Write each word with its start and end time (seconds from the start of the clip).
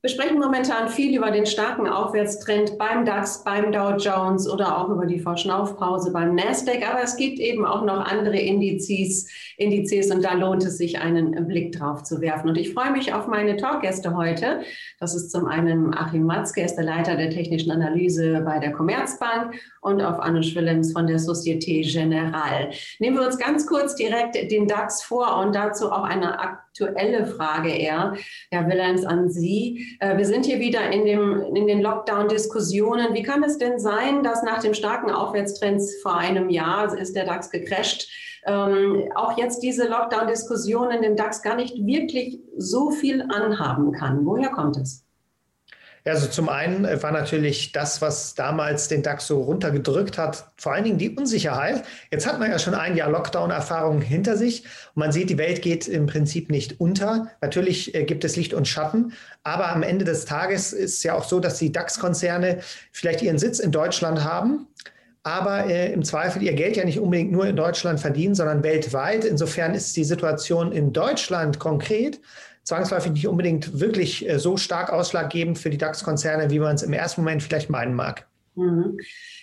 Wir 0.00 0.10
sprechen 0.10 0.38
momentan 0.38 0.88
viel 0.88 1.16
über 1.16 1.32
den 1.32 1.44
starken 1.44 1.88
Aufwärtstrend 1.88 2.78
beim 2.78 3.04
DAX, 3.04 3.42
beim 3.42 3.72
Dow 3.72 3.96
Jones 3.96 4.48
oder 4.48 4.78
auch 4.78 4.90
über 4.90 5.06
die 5.06 5.18
Verschnaufpause 5.18 6.12
beim 6.12 6.36
Nasdaq. 6.36 6.88
Aber 6.88 7.02
es 7.02 7.16
gibt 7.16 7.40
eben 7.40 7.66
auch 7.66 7.84
noch 7.84 8.06
andere 8.06 8.38
Indizes, 8.38 9.28
Indizes 9.56 10.12
und 10.12 10.24
da 10.24 10.34
lohnt 10.34 10.64
es 10.64 10.78
sich, 10.78 11.00
einen 11.00 11.48
Blick 11.48 11.72
drauf 11.72 12.04
zu 12.04 12.20
werfen. 12.20 12.48
Und 12.48 12.58
ich 12.58 12.72
freue 12.74 12.92
mich 12.92 13.12
auf 13.12 13.26
meine 13.26 13.56
Talkgäste 13.56 14.14
heute. 14.14 14.60
Das 15.00 15.16
ist 15.16 15.32
zum 15.32 15.46
einen 15.46 15.92
Achim 15.92 16.26
Matzke, 16.26 16.62
ist 16.62 16.76
der 16.76 16.84
Leiter 16.84 17.16
der 17.16 17.30
technischen 17.30 17.72
Analyse 17.72 18.42
bei 18.44 18.60
der 18.60 18.70
Commerzbank 18.70 19.56
und 19.80 20.00
auf 20.00 20.20
Anush 20.20 20.54
Willems 20.54 20.92
von 20.92 21.08
der 21.08 21.18
Societe 21.18 21.80
Generale. 21.80 22.70
Nehmen 23.00 23.16
wir 23.16 23.26
uns 23.26 23.36
ganz 23.36 23.66
kurz 23.66 23.96
direkt 23.96 24.36
den 24.36 24.68
DAX 24.68 25.02
vor 25.02 25.38
und 25.38 25.56
dazu 25.56 25.90
auch 25.90 26.04
eine 26.04 26.38
aktuelle 26.38 27.26
Frage 27.26 27.70
eher. 27.70 28.14
Herr 28.52 28.68
Willems, 28.68 29.04
an 29.04 29.28
Sie. 29.28 29.87
Äh, 30.00 30.16
wir 30.16 30.26
sind 30.26 30.46
hier 30.46 30.58
wieder 30.60 30.90
in, 30.90 31.04
dem, 31.04 31.42
in 31.54 31.66
den 31.66 31.80
Lockdown-Diskussionen. 31.80 33.14
Wie 33.14 33.22
kann 33.22 33.42
es 33.42 33.58
denn 33.58 33.78
sein, 33.78 34.22
dass 34.22 34.42
nach 34.42 34.60
dem 34.60 34.74
starken 34.74 35.10
Aufwärtstrend 35.10 35.82
vor 36.02 36.16
einem 36.16 36.50
Jahr 36.50 36.96
ist 36.96 37.16
der 37.16 37.24
DAX 37.24 37.50
gecrasht, 37.50 38.08
ähm, 38.46 39.10
auch 39.14 39.36
jetzt 39.36 39.62
diese 39.62 39.88
Lockdown-Diskussionen 39.88 41.02
dem 41.02 41.16
DAX 41.16 41.42
gar 41.42 41.56
nicht 41.56 41.74
wirklich 41.84 42.40
so 42.56 42.90
viel 42.90 43.22
anhaben 43.22 43.92
kann? 43.92 44.24
Woher 44.24 44.50
kommt 44.50 44.76
es? 44.76 45.07
Also 46.04 46.26
zum 46.26 46.48
einen 46.48 46.84
äh, 46.84 47.02
war 47.02 47.12
natürlich 47.12 47.72
das, 47.72 48.00
was 48.00 48.34
damals 48.34 48.88
den 48.88 49.02
DAX 49.02 49.26
so 49.26 49.42
runtergedrückt 49.42 50.18
hat, 50.18 50.50
vor 50.56 50.72
allen 50.72 50.84
Dingen 50.84 50.98
die 50.98 51.10
Unsicherheit. 51.10 51.84
Jetzt 52.10 52.26
hat 52.26 52.38
man 52.38 52.50
ja 52.50 52.58
schon 52.58 52.74
ein 52.74 52.96
Jahr 52.96 53.10
Lockdown-Erfahrung 53.10 54.00
hinter 54.00 54.36
sich 54.36 54.64
und 54.94 55.00
man 55.00 55.12
sieht, 55.12 55.30
die 55.30 55.38
Welt 55.38 55.62
geht 55.62 55.88
im 55.88 56.06
Prinzip 56.06 56.50
nicht 56.50 56.80
unter. 56.80 57.28
Natürlich 57.40 57.94
äh, 57.94 58.04
gibt 58.04 58.24
es 58.24 58.36
Licht 58.36 58.54
und 58.54 58.68
Schatten, 58.68 59.12
aber 59.42 59.70
am 59.70 59.82
Ende 59.82 60.04
des 60.04 60.24
Tages 60.24 60.72
ist 60.72 60.94
es 60.98 61.02
ja 61.02 61.14
auch 61.14 61.24
so, 61.24 61.40
dass 61.40 61.58
die 61.58 61.72
DAX-Konzerne 61.72 62.60
vielleicht 62.92 63.22
ihren 63.22 63.38
Sitz 63.38 63.58
in 63.58 63.72
Deutschland 63.72 64.24
haben 64.24 64.66
aber 65.28 65.66
äh, 65.66 65.92
im 65.92 66.04
Zweifel 66.04 66.42
ihr 66.42 66.54
Geld 66.54 66.76
ja 66.76 66.84
nicht 66.84 66.98
unbedingt 66.98 67.32
nur 67.32 67.46
in 67.46 67.54
Deutschland 67.54 68.00
verdienen, 68.00 68.34
sondern 68.34 68.62
weltweit. 68.62 69.26
Insofern 69.26 69.74
ist 69.74 69.94
die 69.96 70.04
Situation 70.04 70.72
in 70.72 70.94
Deutschland 70.94 71.58
konkret 71.58 72.20
zwangsläufig 72.68 73.12
nicht 73.12 73.26
unbedingt 73.26 73.80
wirklich 73.80 74.28
äh, 74.28 74.38
so 74.38 74.58
stark 74.58 74.92
ausschlaggebend 74.92 75.58
für 75.58 75.70
die 75.70 75.78
DAX-Konzerne, 75.78 76.50
wie 76.50 76.58
man 76.58 76.74
es 76.74 76.82
im 76.82 76.92
ersten 76.92 77.22
Moment 77.22 77.42
vielleicht 77.42 77.70
meinen 77.70 77.94
mag. 77.94 78.28
Mhm. 78.56 78.98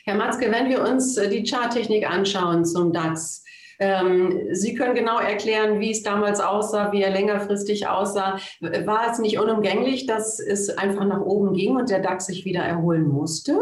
Herr 0.06 0.16
Matzke, 0.16 0.52
wenn 0.52 0.70
wir 0.70 0.84
uns 0.88 1.18
äh, 1.18 1.28
die 1.28 1.44
Charttechnik 1.44 2.08
anschauen 2.08 2.66
zum 2.66 2.94
DAX, 2.94 3.44
ähm, 3.80 4.42
Sie 4.52 4.76
können 4.76 4.94
genau 4.94 5.18
erklären, 5.18 5.80
wie 5.80 5.92
es 5.92 6.04
damals 6.04 6.40
aussah, 6.40 6.92
wie 6.92 7.02
er 7.02 7.10
längerfristig 7.10 7.88
aussah. 7.88 8.40
War 8.62 9.12
es 9.12 9.18
nicht 9.18 9.40
unumgänglich, 9.40 10.06
dass 10.06 10.40
es 10.40 10.70
einfach 10.70 11.04
nach 11.04 11.20
oben 11.20 11.54
ging 11.54 11.76
und 11.76 11.90
der 11.90 12.00
DAX 12.00 12.28
sich 12.28 12.46
wieder 12.46 12.62
erholen 12.62 13.08
musste? 13.08 13.58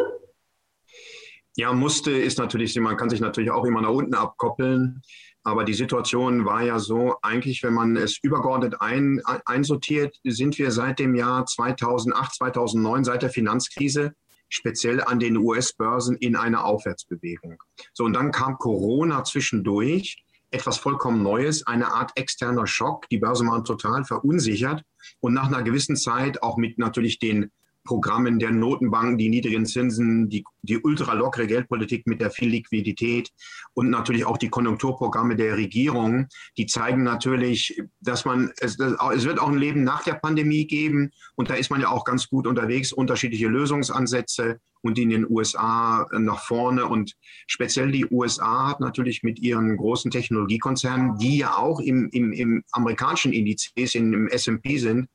Ja, 1.55 1.71
musste 1.71 2.11
ist 2.11 2.37
natürlich, 2.37 2.75
man 2.79 2.97
kann 2.97 3.09
sich 3.09 3.21
natürlich 3.21 3.49
auch 3.49 3.63
immer 3.63 3.81
nach 3.81 3.89
unten 3.89 4.13
abkoppeln. 4.13 5.01
Aber 5.43 5.65
die 5.65 5.73
Situation 5.73 6.45
war 6.45 6.63
ja 6.63 6.79
so, 6.79 7.15
eigentlich, 7.21 7.63
wenn 7.63 7.73
man 7.73 7.97
es 7.97 8.17
übergeordnet 8.21 8.81
ein, 8.81 9.21
einsortiert, 9.45 10.17
sind 10.23 10.57
wir 10.57 10.71
seit 10.71 10.99
dem 10.99 11.15
Jahr 11.15 11.45
2008, 11.45 12.35
2009, 12.35 13.03
seit 13.03 13.23
der 13.23 13.29
Finanzkrise, 13.29 14.13
speziell 14.47 15.03
an 15.03 15.19
den 15.19 15.37
US-Börsen 15.37 16.15
in 16.15 16.35
einer 16.35 16.63
Aufwärtsbewegung. 16.63 17.61
So, 17.93 18.05
und 18.05 18.13
dann 18.13 18.31
kam 18.31 18.57
Corona 18.57 19.23
zwischendurch, 19.23 20.23
etwas 20.51 20.77
vollkommen 20.77 21.23
Neues, 21.23 21.65
eine 21.65 21.93
Art 21.93 22.11
externer 22.15 22.67
Schock. 22.67 23.09
Die 23.09 23.17
Börse 23.17 23.45
waren 23.45 23.65
total 23.65 24.05
verunsichert 24.05 24.83
und 25.19 25.33
nach 25.33 25.47
einer 25.47 25.63
gewissen 25.63 25.95
Zeit 25.95 26.43
auch 26.43 26.57
mit 26.57 26.77
natürlich 26.77 27.17
den 27.19 27.51
Programmen 27.83 28.39
der 28.39 28.51
Notenbanken, 28.51 29.17
die 29.17 29.29
niedrigen 29.29 29.65
Zinsen, 29.65 30.29
die, 30.29 30.43
die 30.61 30.79
ultralockere 30.79 31.47
Geldpolitik 31.47 32.07
mit 32.07 32.21
der 32.21 32.31
viel 32.31 32.49
Liquidität 32.49 33.29
und 33.73 33.89
natürlich 33.89 34.25
auch 34.25 34.37
die 34.37 34.49
Konjunkturprogramme 34.49 35.35
der 35.35 35.57
Regierung, 35.57 36.27
die 36.57 36.65
zeigen 36.65 37.03
natürlich, 37.03 37.81
dass 37.99 38.25
man, 38.25 38.51
es, 38.59 38.77
es 38.79 39.25
wird 39.25 39.39
auch 39.39 39.49
ein 39.49 39.57
Leben 39.57 39.83
nach 39.83 40.03
der 40.03 40.13
Pandemie 40.13 40.65
geben 40.65 41.11
und 41.35 41.49
da 41.49 41.55
ist 41.55 41.69
man 41.69 41.81
ja 41.81 41.89
auch 41.89 42.05
ganz 42.05 42.29
gut 42.29 42.47
unterwegs, 42.47 42.93
unterschiedliche 42.93 43.47
Lösungsansätze 43.47 44.59
und 44.83 44.99
in 44.99 45.09
den 45.09 45.25
USA 45.29 46.07
nach 46.11 46.43
vorne 46.43 46.85
und 46.85 47.13
speziell 47.47 47.91
die 47.91 48.05
USA 48.05 48.67
hat 48.67 48.81
natürlich 48.81 49.23
mit 49.23 49.39
ihren 49.39 49.77
großen 49.77 50.11
Technologiekonzernen, 50.11 51.17
die 51.17 51.37
ja 51.37 51.57
auch 51.57 51.79
im, 51.79 52.09
im, 52.11 52.33
im 52.33 52.63
amerikanischen 52.71 53.31
Indizes, 53.31 53.95
im 53.95 54.27
S&P 54.27 54.77
sind, 54.77 55.07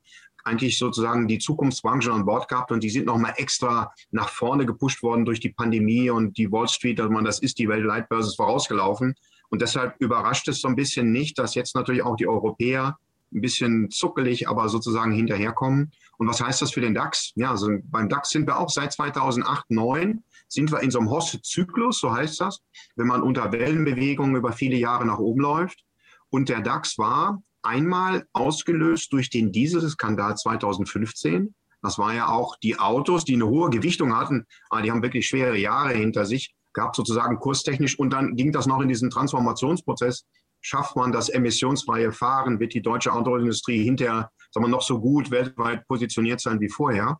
eigentlich 0.48 0.78
sozusagen 0.78 1.28
die 1.28 1.38
Zukunftsbranchen 1.38 2.12
an 2.12 2.24
Bord 2.24 2.48
gehabt 2.48 2.72
und 2.72 2.82
die 2.82 2.90
sind 2.90 3.06
nochmal 3.06 3.34
extra 3.36 3.92
nach 4.10 4.28
vorne 4.28 4.66
gepusht 4.66 5.02
worden 5.02 5.24
durch 5.24 5.40
die 5.40 5.50
Pandemie 5.50 6.10
und 6.10 6.36
die 6.38 6.50
Wall 6.50 6.68
Street, 6.68 7.00
also 7.00 7.12
man, 7.12 7.24
das 7.24 7.38
ist 7.38 7.58
die 7.58 7.68
Weltleitbörse 7.68 8.28
ist 8.28 8.36
vorausgelaufen. 8.36 9.14
Und 9.50 9.62
deshalb 9.62 9.94
überrascht 9.98 10.48
es 10.48 10.60
so 10.60 10.68
ein 10.68 10.76
bisschen 10.76 11.12
nicht, 11.12 11.38
dass 11.38 11.54
jetzt 11.54 11.74
natürlich 11.74 12.02
auch 12.02 12.16
die 12.16 12.26
Europäer 12.26 12.98
ein 13.32 13.40
bisschen 13.40 13.90
zuckelig, 13.90 14.48
aber 14.48 14.68
sozusagen 14.68 15.12
hinterherkommen. 15.12 15.92
Und 16.16 16.28
was 16.28 16.40
heißt 16.40 16.62
das 16.62 16.72
für 16.72 16.80
den 16.80 16.94
DAX? 16.94 17.32
Ja, 17.36 17.50
also 17.50 17.70
beim 17.84 18.08
DAX 18.08 18.30
sind 18.30 18.46
wir 18.46 18.58
auch 18.58 18.70
seit 18.70 18.92
2008, 18.92 19.66
2009 19.68 20.22
sind 20.48 20.72
wir 20.72 20.80
in 20.80 20.90
so 20.90 20.98
einem 20.98 21.10
Hoste-Zyklus, 21.10 22.00
so 22.00 22.12
heißt 22.12 22.40
das, 22.40 22.62
wenn 22.96 23.06
man 23.06 23.22
unter 23.22 23.52
Wellenbewegungen 23.52 24.36
über 24.36 24.52
viele 24.52 24.76
Jahre 24.76 25.06
nach 25.06 25.18
oben 25.18 25.40
läuft. 25.40 25.84
Und 26.30 26.48
der 26.48 26.60
DAX 26.60 26.98
war 26.98 27.42
Einmal 27.62 28.26
ausgelöst 28.32 29.12
durch 29.12 29.30
den 29.30 29.52
Dieselskandal 29.52 30.36
2015. 30.36 31.54
Das 31.82 31.98
war 31.98 32.14
ja 32.14 32.28
auch 32.28 32.56
die 32.62 32.78
Autos, 32.78 33.24
die 33.24 33.34
eine 33.34 33.46
hohe 33.46 33.70
Gewichtung 33.70 34.16
hatten, 34.16 34.46
aber 34.70 34.82
die 34.82 34.90
haben 34.90 35.02
wirklich 35.02 35.28
schwere 35.28 35.56
Jahre 35.56 35.94
hinter 35.94 36.26
sich, 36.26 36.54
gab 36.72 36.96
sozusagen 36.96 37.38
kurstechnisch 37.38 37.98
und 37.98 38.10
dann 38.10 38.34
ging 38.34 38.52
das 38.52 38.66
noch 38.66 38.80
in 38.80 38.88
diesen 38.88 39.10
Transformationsprozess. 39.10 40.24
Schafft 40.60 40.96
man 40.96 41.12
das 41.12 41.28
emissionsfreie 41.28 42.10
Fahren, 42.10 42.58
wird 42.58 42.74
die 42.74 42.82
deutsche 42.82 43.12
Autoindustrie 43.12 43.84
hinterher 43.84 44.30
sagen 44.50 44.66
wir, 44.66 44.70
noch 44.70 44.82
so 44.82 45.00
gut 45.00 45.30
weltweit 45.30 45.86
positioniert 45.86 46.40
sein 46.40 46.60
wie 46.60 46.68
vorher. 46.68 47.18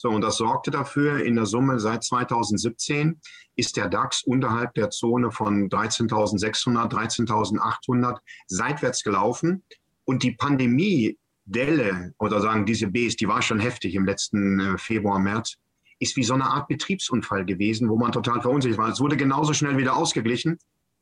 So, 0.00 0.10
und 0.10 0.20
das 0.20 0.36
sorgte 0.36 0.70
dafür, 0.70 1.24
in 1.24 1.34
der 1.34 1.44
Summe 1.44 1.80
seit 1.80 2.04
2017 2.04 3.20
ist 3.56 3.76
der 3.76 3.88
DAX 3.88 4.22
unterhalb 4.22 4.72
der 4.74 4.90
Zone 4.90 5.32
von 5.32 5.68
13.600, 5.68 6.88
13.800 6.88 8.18
seitwärts 8.46 9.02
gelaufen. 9.02 9.64
Und 10.04 10.22
die 10.22 10.32
Pandemie-Delle 10.32 12.14
oder 12.20 12.40
sagen 12.40 12.64
diese 12.64 12.86
Bs, 12.86 13.16
die 13.16 13.26
war 13.26 13.42
schon 13.42 13.58
heftig 13.58 13.96
im 13.96 14.04
letzten 14.04 14.60
äh, 14.60 14.78
Februar, 14.78 15.18
März, 15.18 15.56
ist 15.98 16.16
wie 16.16 16.22
so 16.22 16.34
eine 16.34 16.46
Art 16.46 16.68
Betriebsunfall 16.68 17.44
gewesen, 17.44 17.88
wo 17.88 17.96
man 17.96 18.12
total 18.12 18.40
verunsichert 18.40 18.78
war. 18.78 18.88
Es 18.90 19.00
wurde 19.00 19.16
genauso 19.16 19.52
schnell 19.52 19.78
wieder 19.78 19.96
ausgeglichen. 19.96 20.58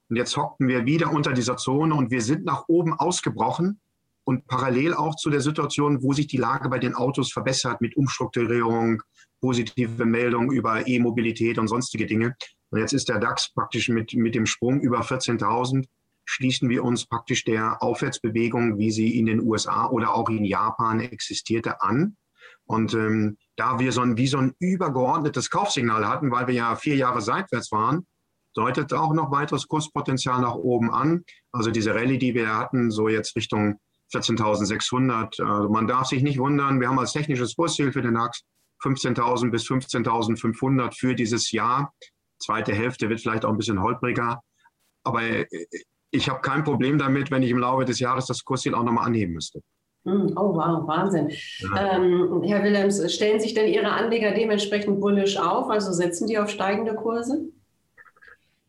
Und 0.09 0.17
jetzt 0.17 0.35
hockten 0.39 0.69
wir 0.69 0.87
wieder 0.87 1.13
unter 1.13 1.35
dieser 1.35 1.59
Zone 1.59 1.95
und 1.95 2.11
wir 2.11 2.23
sind 2.23 2.47
nach 2.47 2.65
oben 2.69 2.95
ausgebrochen 2.95 3.79
und 4.27 4.47
parallel 4.49 4.93
auch 4.93 5.15
zu 5.15 5.31
der 5.31 5.41
Situation, 5.41 6.03
wo 6.03 6.13
sich 6.13 6.27
die 6.27 6.37
Lage 6.37 6.69
bei 6.69 6.81
den 6.81 6.95
Autos 6.95 7.33
verbessert 7.33 7.81
mit 7.81 7.97
Umstrukturierung, 7.97 9.03
positive 9.41 10.05
Meldungen 10.05 10.51
über 10.51 10.87
E-Mobilität 10.87 11.59
und 11.59 11.69
sonstige 11.69 12.07
Dinge. 12.07 12.35
Und 12.71 12.81
jetzt 12.81 12.93
ist 12.93 13.09
der 13.09 13.21
DAX 13.21 13.53
praktisch 13.55 13.89
mit, 13.89 14.15
mit 14.15 14.35
dem 14.35 14.47
Sprung 14.47 14.81
über 14.81 15.03
14.000 15.03 15.87
schließen 16.29 16.69
wir 16.69 16.83
uns 16.83 17.07
praktisch 17.07 17.45
der 17.45 17.81
Aufwärtsbewegung, 17.81 18.79
wie 18.79 18.91
sie 18.91 19.17
in 19.17 19.27
den 19.27 19.41
USA 19.41 19.89
oder 19.89 20.13
auch 20.13 20.29
in 20.29 20.45
Japan 20.45 20.99
existierte, 20.99 21.81
an. 21.81 22.17
Und 22.65 22.95
ähm, 22.95 23.37
da 23.55 23.79
wir 23.79 23.93
so 23.93 24.01
ein, 24.01 24.17
wie 24.17 24.27
so 24.27 24.39
ein 24.39 24.55
übergeordnetes 24.59 25.51
Kaufsignal 25.51 26.09
hatten, 26.09 26.33
weil 26.33 26.49
wir 26.49 26.55
ja 26.55 26.75
vier 26.75 26.97
Jahre 26.97 27.21
seitwärts 27.21 27.71
waren, 27.71 28.09
deutet 28.55 28.93
auch 28.93 29.15
noch 29.15 29.31
weiteres 29.31 29.69
Kurspotenzial 29.69 30.41
nach 30.41 30.57
oben 30.57 30.91
an. 30.91 31.25
Also 31.53 31.71
diese 31.71 31.95
Rallye, 31.95 32.19
die 32.19 32.35
wir 32.35 32.57
hatten, 32.57 32.91
so 32.91 33.09
jetzt 33.09 33.37
Richtung 33.37 33.79
14.600. 34.13 35.43
Also 35.43 35.69
man 35.69 35.87
darf 35.87 36.07
sich 36.07 36.23
nicht 36.23 36.39
wundern, 36.39 36.81
wir 36.81 36.89
haben 36.89 36.99
als 36.99 37.13
technisches 37.13 37.57
Kursziel 37.57 37.93
für 37.93 38.03
den 38.03 38.15
DAX 38.15 38.43
15.000 38.83 39.51
bis 39.51 39.65
15.500 39.67 40.97
für 40.97 41.15
dieses 41.15 41.51
Jahr. 41.53 41.93
Zweite 42.39 42.75
Hälfte 42.75 43.09
wird 43.09 43.21
vielleicht 43.21 43.45
auch 43.45 43.51
ein 43.51 43.57
bisschen 43.57 43.83
holpriger. 43.83 44.43
Aber 45.05 45.23
ich 46.11 46.29
habe 46.29 46.41
kein 46.41 46.65
Problem 46.65 46.99
damit, 46.99 47.31
wenn 47.31 47.43
ich 47.43 47.51
im 47.51 47.59
Laufe 47.59 47.85
des 47.85 48.01
Jahres 48.01 48.27
das 48.27 48.45
Kursziel 48.45 48.75
auch 48.75 48.83
nochmal 48.83 49.07
anheben 49.07 49.35
müsste. 49.35 49.61
Hm, 50.05 50.35
oh 50.37 50.55
wow, 50.55 50.87
Wahnsinn. 50.87 51.31
Ja. 51.59 51.97
Ähm, 51.97 52.43
Herr 52.45 52.63
Willems, 52.63 53.13
stellen 53.13 53.41
sich 53.41 53.55
denn 53.55 53.67
Ihre 53.67 53.91
Anleger 53.91 54.33
dementsprechend 54.33 55.01
bullisch 55.01 55.37
auf? 55.37 55.69
Also 55.69 55.93
setzen 55.93 56.29
die 56.29 56.39
auf 56.39 56.49
steigende 56.49 56.95
Kurse? 56.95 57.49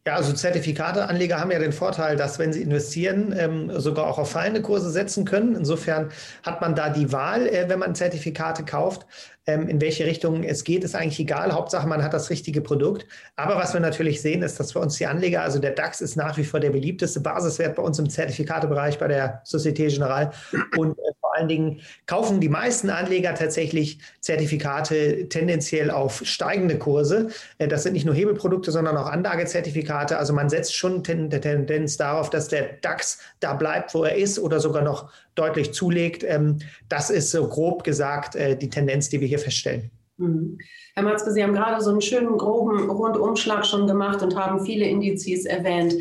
Ja, 0.08 0.16
also 0.16 0.32
Zertifikateanleger 0.32 1.38
haben 1.38 1.52
ja 1.52 1.60
den 1.60 1.74
Vorteil, 1.74 2.16
dass 2.16 2.40
wenn 2.40 2.54
sie 2.54 2.62
investieren, 2.62 3.36
ähm, 3.38 3.70
sogar 3.78 4.08
auch 4.08 4.18
auf 4.18 4.32
fallende 4.32 4.62
Kurse 4.62 4.90
setzen 4.90 5.26
können. 5.26 5.54
Insofern 5.54 6.12
hat 6.44 6.62
man 6.62 6.76
da 6.76 6.90
die 6.90 7.12
Wahl, 7.12 7.46
äh, 7.46 7.68
wenn 7.68 7.80
man 7.80 7.94
Zertifikate 7.94 8.64
kauft. 8.64 9.06
Ähm, 9.48 9.68
in 9.68 9.82
welche 9.82 10.06
Richtung 10.06 10.46
es 10.46 10.64
geht, 10.64 10.86
ist 10.86 10.96
eigentlich 10.96 11.20
egal. 11.20 11.52
Hauptsache, 11.52 11.86
man 11.90 12.02
hat 12.04 12.14
das 12.14 12.30
richtige 12.30 12.62
Produkt. 12.62 13.06
Aber 13.36 13.58
was 13.58 13.74
wir 13.74 13.82
natürlich 13.82 14.22
sehen, 14.22 14.44
ist, 14.44 14.58
dass 14.62 14.72
für 14.72 14.80
uns 14.80 14.96
die 14.96 15.08
Anleger, 15.08 15.42
also 15.42 15.60
der 15.60 15.72
DAX 15.72 16.00
ist 16.00 16.16
nach 16.16 16.38
wie 16.38 16.46
vor 16.46 16.62
der 16.62 16.70
beliebteste 16.70 17.20
Basiswert 17.20 17.76
bei 17.76 17.84
uns 17.84 18.00
im 18.00 18.10
Zertifikatebereich 18.10 18.98
bei 18.98 19.10
der 19.10 19.42
Societe 19.44 19.88
Generale. 19.88 20.32
Und 20.78 20.96
allen 21.38 21.48
Dingen 21.48 21.82
kaufen 22.06 22.40
die 22.40 22.50
meisten 22.50 22.90
Anleger 22.90 23.34
tatsächlich 23.36 24.00
Zertifikate 24.20 25.30
tendenziell 25.30 25.92
auf 25.92 26.22
steigende 26.26 26.78
Kurse. 26.78 27.30
Äh, 27.58 27.68
das 27.68 27.84
sind 27.84 27.94
nicht 27.94 28.06
nur 28.06 28.16
Hebelprodukte, 28.16 28.72
sondern 28.72 28.98
auch 28.98 29.08
Anlagezertifikate. 29.08 30.18
Also 30.18 30.34
man 30.34 30.50
setzt 30.50 30.76
schon 30.76 31.04
der 31.04 31.42
Tendenz 31.42 31.98
darauf, 31.98 32.30
dass 32.30 32.48
der 32.48 32.74
DAX 32.82 33.20
da 33.40 33.54
bleibt, 33.54 33.94
wo 33.94 34.04
er 34.04 34.16
ist 34.16 34.40
oder 34.40 34.60
sogar 34.60 34.84
noch 34.84 35.12
deutlich 35.36 35.74
zulegt. 35.74 36.24
Ähm, 36.24 36.58
das 36.90 37.10
ist 37.10 37.32
so 37.32 37.48
grob 37.48 37.84
gesagt 37.84 38.36
äh, 38.36 38.58
die 38.58 38.70
Tendenz, 38.70 39.10
die 39.10 39.22
wir 39.22 39.28
hier 39.28 39.40
feststellen. 39.40 39.92
Mhm. 40.18 40.58
Herr 40.96 41.04
Matzke, 41.04 41.32
Sie 41.32 41.44
haben 41.44 41.54
gerade 41.54 41.82
so 41.82 41.92
einen 41.92 42.02
schönen 42.02 42.38
groben 42.38 42.90
Rundumschlag 42.90 43.66
schon 43.66 43.88
gemacht 43.88 44.22
und 44.24 44.36
haben 44.36 44.66
viele 44.66 44.86
Indizes 44.86 45.46
erwähnt. 45.46 45.94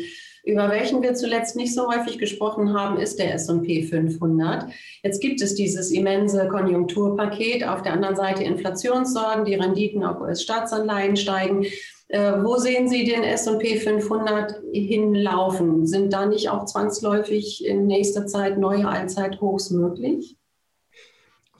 Über 0.47 0.69
welchen 0.69 1.01
wir 1.01 1.13
zuletzt 1.13 1.57
nicht 1.57 1.75
so 1.75 1.89
häufig 1.89 2.19
gesprochen 2.19 2.73
haben, 2.73 2.97
ist 2.97 3.19
der 3.19 3.33
S&P 3.33 3.83
500. 3.83 4.71
Jetzt 5.03 5.21
gibt 5.21 5.41
es 5.41 5.55
dieses 5.55 5.91
immense 5.91 6.47
Konjunkturpaket. 6.47 7.67
Auf 7.67 7.81
der 7.81 7.91
anderen 7.91 8.15
Seite 8.15 8.45
Inflationssorgen, 8.45 9.43
die 9.43 9.55
Renditen 9.55 10.05
auf 10.05 10.21
US-Staatsanleihen 10.21 11.17
steigen. 11.17 11.65
Äh, 12.07 12.31
wo 12.41 12.55
sehen 12.55 12.87
Sie 12.87 13.03
den 13.03 13.23
S&P 13.23 13.77
500 13.77 14.61
hinlaufen? 14.71 15.85
Sind 15.85 16.13
da 16.13 16.25
nicht 16.25 16.49
auch 16.49 16.63
zwangsläufig 16.63 17.65
in 17.65 17.85
nächster 17.85 18.25
Zeit 18.25 18.57
neue 18.57 18.87
Allzeithochs 18.87 19.71
möglich? 19.71 20.37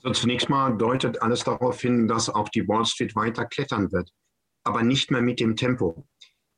Also 0.02 0.22
zunächst 0.22 0.48
mal 0.48 0.78
deutet 0.78 1.20
alles 1.20 1.44
darauf 1.44 1.78
hin, 1.78 2.08
dass 2.08 2.30
auch 2.30 2.48
die 2.48 2.66
Wall 2.66 2.86
Street 2.86 3.14
weiter 3.14 3.44
klettern 3.44 3.92
wird, 3.92 4.14
aber 4.64 4.82
nicht 4.82 5.10
mehr 5.10 5.20
mit 5.20 5.40
dem 5.40 5.56
Tempo. 5.56 6.06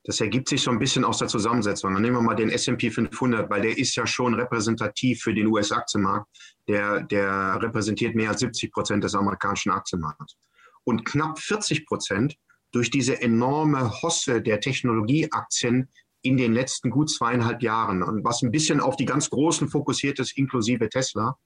Das 0.05 0.21
ergibt 0.21 0.49
sich 0.49 0.63
so 0.63 0.71
ein 0.71 0.79
bisschen 0.79 1.05
aus 1.05 1.19
der 1.19 1.29
Zusammensetzung. 1.29 1.93
Dann 1.93 2.03
nehmen 2.03 2.17
wir 2.17 2.23
mal 2.23 2.35
den 2.35 2.51
S&P 2.51 2.91
500, 2.91 3.51
weil 3.51 3.63
der 3.63 3.77
ist 3.77 3.95
ja 3.97 4.07
schon 4.07 4.35
repräsentativ 4.35 5.23
für 5.23 5.35
den 5.35 5.47
US-Aktienmarkt. 5.47 6.27
Der, 6.69 7.03
der 7.03 7.59
repräsentiert 7.61 8.15
mehr 8.15 8.31
als 8.31 8.41
70 8.41 8.73
Prozent 8.73 9.05
des 9.05 9.15
amerikanischen 9.15 9.71
Aktienmarkts. 9.71 10.37
Und 10.85 11.05
knapp 11.05 11.39
40 11.39 11.87
Prozent 11.87 12.37
durch 12.73 12.91
diese 12.91 13.21
enorme 13.21 14.03
Hosse 14.03 14.41
der 14.41 14.61
Technologieaktien 14.61 15.89
in 16.23 16.37
den 16.37 16.53
letzten 16.53 16.91
gut 16.91 17.11
zweieinhalb 17.11 17.63
Jahren. 17.63 18.03
Und 18.03 18.25
was 18.25 18.43
ein 18.43 18.51
bisschen 18.51 18.81
auf 18.81 18.97
die 18.97 19.07
ganz 19.07 19.31
Großen 19.31 19.69
fokussiert 19.69 20.19
ist, 20.19 20.37
inklusive 20.37 20.89
Tesla, 20.89 21.37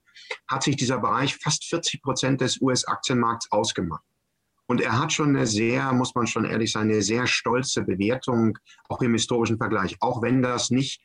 hat 0.47 0.63
sich 0.63 0.75
dieser 0.75 0.99
Bereich 0.99 1.35
fast 1.37 1.65
40 1.65 2.01
Prozent 2.01 2.41
des 2.41 2.61
US-Aktienmarkts 2.61 3.51
ausgemacht. 3.51 4.03
Und 4.67 4.81
er 4.81 4.99
hat 4.99 5.13
schon 5.13 5.29
eine 5.29 5.45
sehr, 5.45 5.93
muss 5.93 6.15
man 6.15 6.27
schon 6.27 6.45
ehrlich 6.45 6.71
sein, 6.71 6.89
eine 6.89 7.01
sehr 7.01 7.27
stolze 7.27 7.83
Bewertung, 7.83 8.57
auch 8.89 9.01
im 9.01 9.13
historischen 9.13 9.57
Vergleich. 9.57 9.95
Auch 9.99 10.21
wenn 10.21 10.41
das 10.41 10.71
nicht, 10.71 11.01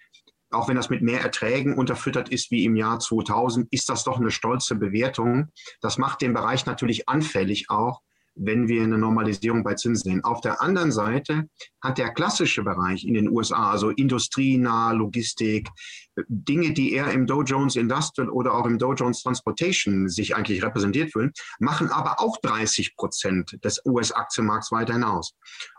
auch 0.51 0.69
wenn 0.69 0.77
das 0.77 0.91
mit 0.91 1.03
mehr 1.03 1.21
Erträgen 1.21 1.77
unterfüttert 1.77 2.31
ist 2.31 2.51
wie 2.51 2.65
im 2.65 2.77
Jahr 2.77 2.99
2000, 2.99 3.69
ist 3.71 3.89
das 3.89 4.05
doch 4.05 4.19
eine 4.19 4.31
stolze 4.31 4.75
Bewertung. 4.75 5.49
Das 5.81 5.99
macht 5.99 6.23
den 6.23 6.33
Bereich 6.33 6.67
natürlich 6.67 7.09
anfällig 7.09 7.71
auch 7.71 8.01
wenn 8.43 8.69
wir 8.69 8.83
eine 8.83 8.99
Normalisierung 8.99 9.63
bei 9.63 9.75
Zinsen 9.75 10.11
sehen. 10.11 10.25
Auf 10.25 10.41
der 10.41 10.63
anderen 10.63 10.93
Seite 10.93 11.47
hat 11.83 11.99
der 11.99 12.13
klassische 12.13 12.63
Bereich 12.63 13.05
in 13.05 13.15
den 13.15 13.29
USA, 13.29 13.71
also 13.71 13.91
industrienah, 13.91 14.93
Logistik, 14.93 15.69
Dinge, 16.29 16.73
die 16.73 16.93
eher 16.93 17.11
im 17.13 17.27
Dow 17.27 17.43
Jones 17.43 17.77
Industrial 17.77 18.31
oder 18.31 18.55
auch 18.55 18.67
im 18.67 18.79
Dow 18.79 18.95
Jones 18.95 19.23
Transportation 19.23 20.09
sich 20.09 20.35
eigentlich 20.35 20.63
repräsentiert 20.63 21.13
fühlen, 21.13 21.33
machen 21.59 21.89
aber 21.89 22.21
auch 22.21 22.39
30 22.43 22.97
Prozent 22.97 23.59
des 23.63 23.85
US-Aktienmarkts 23.85 24.73
weiter 24.73 24.95
hinaus. 24.95 25.35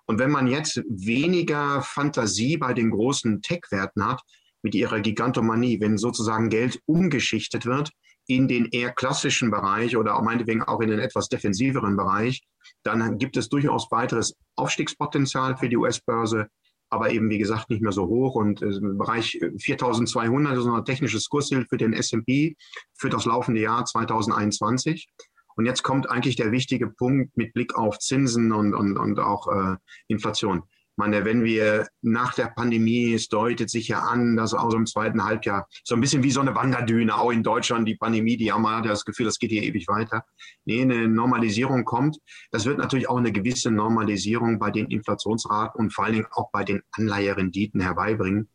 Und 0.06 0.19
wenn 0.19 0.31
man 0.31 0.48
jetzt 0.48 0.81
weniger 0.88 1.81
Fantasie 1.81 2.57
bei 2.57 2.74
den 2.74 2.92
großen 2.92 3.42
Tech-Werten 3.42 4.06
hat, 4.06 4.22
mit 4.64 4.75
ihrer 4.75 5.00
Gigantomanie, 5.00 5.80
wenn 5.80 5.98
sozusagen 5.98 6.50
Geld 6.50 6.80
umgeschichtet 6.86 7.66
wird, 7.66 7.92
in 8.28 8.48
den 8.48 8.66
eher 8.66 8.92
klassischen 8.92 9.52
Bereich 9.52 9.98
oder 9.98 10.22
meinetwegen 10.22 10.62
auch 10.62 10.80
in 10.81 10.90
den 10.90 11.00
etwas 11.00 11.28
defensiveren 11.30 11.98
Bereich, 11.98 12.42
dann 12.83 13.18
gibt 13.18 13.38
es 13.38 13.50
durchaus 13.50 13.92
weiteres 13.92 14.36
Aufstiegspotenzial 14.56 15.57
für 15.57 15.69
die 15.69 15.78
US-Börse, 15.78 16.48
aber 16.89 17.12
eben 17.12 17.30
wie 17.30 17.38
gesagt 17.38 17.69
nicht 17.69 17.81
mehr 17.81 17.92
so 17.92 18.07
hoch. 18.07 18.36
Und 18.36 18.62
im 18.62 18.98
Bereich 18.98 19.39
4200 19.60 20.57
ist 20.57 20.66
ein 20.66 20.86
technisches 20.86 21.30
Kursziel 21.30 21.66
für 21.69 21.78
den 21.78 21.94
S&P 21.94 22.56
für 22.94 23.10
das 23.10 23.25
laufende 23.25 23.62
Jahr 23.62 23.86
2021. 23.86 25.10
Und 25.56 25.66
jetzt 25.66 25.83
kommt 25.83 26.10
eigentlich 26.10 26.36
der 26.36 26.51
wichtige 26.51 26.89
Punkt 26.89 27.36
mit 27.38 27.54
Blick 27.54 27.75
auf 27.75 28.00
Zinsen 28.00 28.51
und, 28.51 28.74
und, 28.74 28.98
und 28.98 29.19
auch 29.19 29.48
äh, 29.48 29.75
Inflation 30.07 30.63
meine, 30.98 31.26
wenn 31.26 31.44
wir 31.44 31.88
nach 32.02 32.34
der 32.34 32.48
Pandemie, 32.48 33.14
es 33.14 33.30
deutet 33.30 33.70
sich 33.70 33.88
ja 33.88 34.00
an, 34.00 34.36
dass 34.36 34.54
auch 34.54 34.72
so 34.72 34.78
im 34.78 34.86
zweiten 34.86 35.24
Halbjahr 35.24 35.68
so 35.84 35.96
ein 35.96 36.02
bisschen 36.02 36.24
wie 36.24 36.32
so 36.32 36.42
eine 36.42 36.56
Wanderdüne, 36.56 37.16
auch 37.16 37.32
in 37.32 37.44
Deutschland, 37.44 37.88
die 37.88 37.96
Pandemie, 37.96 38.38
die 38.38 38.52
haben 38.52 38.64
wir 38.64 38.82
das 38.82 39.06
Gefühl, 39.06 39.26
das 39.26 39.40
geht 39.40 39.52
hier 39.52 39.64
ewig 39.64 39.88
weiter. 39.88 40.26
Nee, 40.66 40.82
eine 40.82 41.08
Normalisierung 41.08 41.86
kommt. 41.86 42.18
Das 42.52 42.66
wird 42.66 42.78
natürlich 42.78 43.10
auch 43.10 43.18
eine 43.18 43.32
gewisse 43.32 43.72
Normalisierung 43.72 44.60
bei 44.60 44.72
den 44.72 44.88
Inflationsraten 44.88 45.80
und 45.80 45.94
vor 45.94 46.06
allen 46.06 46.14
Dingen 46.14 46.28
auch 46.32 46.52
bei 46.52 46.64
den 46.64 46.82
Anleiherenditen 46.92 47.82
herbeibringen. 47.82 48.50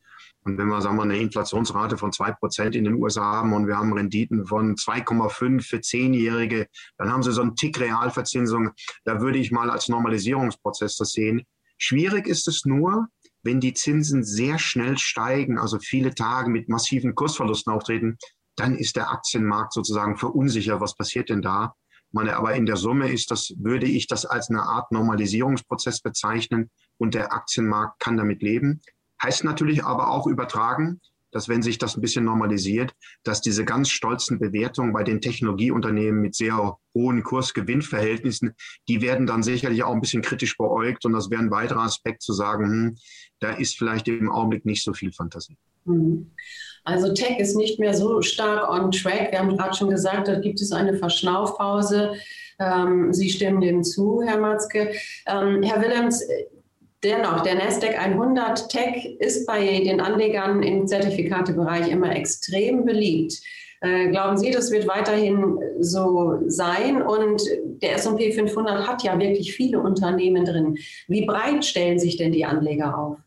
Und 0.46 0.58
wenn 0.58 0.68
wir, 0.68 0.80
sagen 0.80 0.96
wir, 0.96 1.02
eine 1.02 1.18
Inflationsrate 1.18 1.96
von 1.96 2.12
zwei 2.12 2.30
Prozent 2.30 2.76
in 2.76 2.84
den 2.84 2.94
USA 2.94 3.20
haben 3.20 3.52
und 3.52 3.66
wir 3.66 3.76
haben 3.76 3.92
Renditen 3.92 4.46
von 4.46 4.76
2,5 4.76 5.60
für 5.60 5.80
Zehnjährige, 5.80 6.68
dann 6.98 7.10
haben 7.10 7.24
sie 7.24 7.32
so 7.32 7.42
einen 7.42 7.56
Tick 7.56 7.80
Realverzinsung. 7.80 8.70
Da 9.04 9.20
würde 9.20 9.38
ich 9.38 9.50
mal 9.50 9.70
als 9.70 9.88
Normalisierungsprozess 9.88 10.96
das 10.98 11.10
sehen. 11.10 11.44
Schwierig 11.78 12.26
ist 12.26 12.48
es 12.48 12.64
nur, 12.64 13.08
wenn 13.42 13.60
die 13.60 13.74
Zinsen 13.74 14.24
sehr 14.24 14.58
schnell 14.58 14.98
steigen, 14.98 15.58
also 15.58 15.78
viele 15.78 16.14
Tage 16.14 16.50
mit 16.50 16.68
massiven 16.68 17.14
Kursverlusten 17.14 17.72
auftreten, 17.72 18.18
dann 18.56 18.76
ist 18.76 18.96
der 18.96 19.10
Aktienmarkt 19.10 19.72
sozusagen 19.72 20.16
verunsichert. 20.16 20.80
Was 20.80 20.96
passiert 20.96 21.28
denn 21.28 21.42
da? 21.42 21.74
meine, 22.16 22.36
aber 22.36 22.54
in 22.54 22.66
der 22.66 22.76
Summe 22.76 23.12
ist 23.12 23.30
das, 23.30 23.54
würde 23.58 23.86
ich 23.86 24.08
das 24.08 24.24
als 24.24 24.50
eine 24.50 24.62
Art 24.62 24.90
Normalisierungsprozess 24.90 26.00
bezeichnen 26.00 26.70
und 26.98 27.14
der 27.14 27.32
Aktienmarkt 27.32 28.00
kann 28.00 28.16
damit 28.16 28.42
leben. 28.42 28.80
Heißt 29.22 29.44
natürlich 29.44 29.84
aber 29.84 30.10
auch 30.10 30.26
übertragen, 30.26 31.00
dass 31.36 31.50
wenn 31.50 31.60
sich 31.60 31.76
das 31.76 31.98
ein 31.98 32.00
bisschen 32.00 32.24
normalisiert, 32.24 32.94
dass 33.22 33.42
diese 33.42 33.66
ganz 33.66 33.90
stolzen 33.90 34.38
Bewertungen 34.38 34.94
bei 34.94 35.02
den 35.02 35.20
Technologieunternehmen 35.20 36.22
mit 36.22 36.34
sehr 36.34 36.78
hohen 36.94 37.22
Kurs-Gewinn-Verhältnissen, 37.22 38.54
die 38.88 39.02
werden 39.02 39.26
dann 39.26 39.42
sicherlich 39.42 39.82
auch 39.82 39.92
ein 39.92 40.00
bisschen 40.00 40.22
kritisch 40.22 40.56
beäugt. 40.56 41.04
Und 41.04 41.12
das 41.12 41.28
wäre 41.28 41.42
ein 41.42 41.50
weiterer 41.50 41.82
Aspekt 41.82 42.22
zu 42.22 42.32
sagen, 42.32 42.64
hm, 42.64 42.96
da 43.38 43.50
ist 43.50 43.76
vielleicht 43.76 44.08
im 44.08 44.32
Augenblick 44.32 44.64
nicht 44.64 44.82
so 44.82 44.94
viel 44.94 45.12
Fantasie. 45.12 45.58
Mhm. 45.84 46.30
Also 46.84 47.12
Tech 47.12 47.38
ist 47.38 47.54
nicht 47.54 47.78
mehr 47.78 47.92
so 47.92 48.22
stark 48.22 48.70
on 48.70 48.90
track. 48.90 49.32
Wir 49.32 49.40
haben 49.40 49.58
gerade 49.58 49.76
schon 49.76 49.90
gesagt, 49.90 50.28
da 50.28 50.40
gibt 50.40 50.62
es 50.62 50.72
eine 50.72 50.96
Verschnaufpause. 50.96 52.14
Ähm, 52.58 53.12
Sie 53.12 53.28
stimmen 53.28 53.60
dem 53.60 53.84
zu, 53.84 54.22
Herr 54.22 54.38
Matzke. 54.38 54.94
Ähm, 55.26 55.62
Herr 55.62 55.82
Willems, 55.82 56.22
Dennoch, 57.06 57.42
der 57.42 57.54
Nasdaq 57.54 57.96
100 57.96 58.68
Tech 58.68 59.16
ist 59.20 59.46
bei 59.46 59.64
den 59.78 60.00
Anlegern 60.00 60.64
im 60.64 60.88
Zertifikatebereich 60.88 61.88
immer 61.88 62.10
extrem 62.10 62.84
beliebt. 62.84 63.34
Äh, 63.80 64.08
glauben 64.08 64.36
Sie, 64.36 64.50
das 64.50 64.72
wird 64.72 64.88
weiterhin 64.88 65.56
so 65.78 66.40
sein? 66.48 67.00
Und 67.02 67.44
der 67.80 67.94
S&P 67.94 68.32
500 68.32 68.88
hat 68.88 69.04
ja 69.04 69.16
wirklich 69.20 69.54
viele 69.54 69.78
Unternehmen 69.78 70.44
drin. 70.44 70.78
Wie 71.06 71.24
breit 71.24 71.64
stellen 71.64 72.00
sich 72.00 72.16
denn 72.16 72.32
die 72.32 72.44
Anleger 72.44 72.98
auf? 72.98 73.18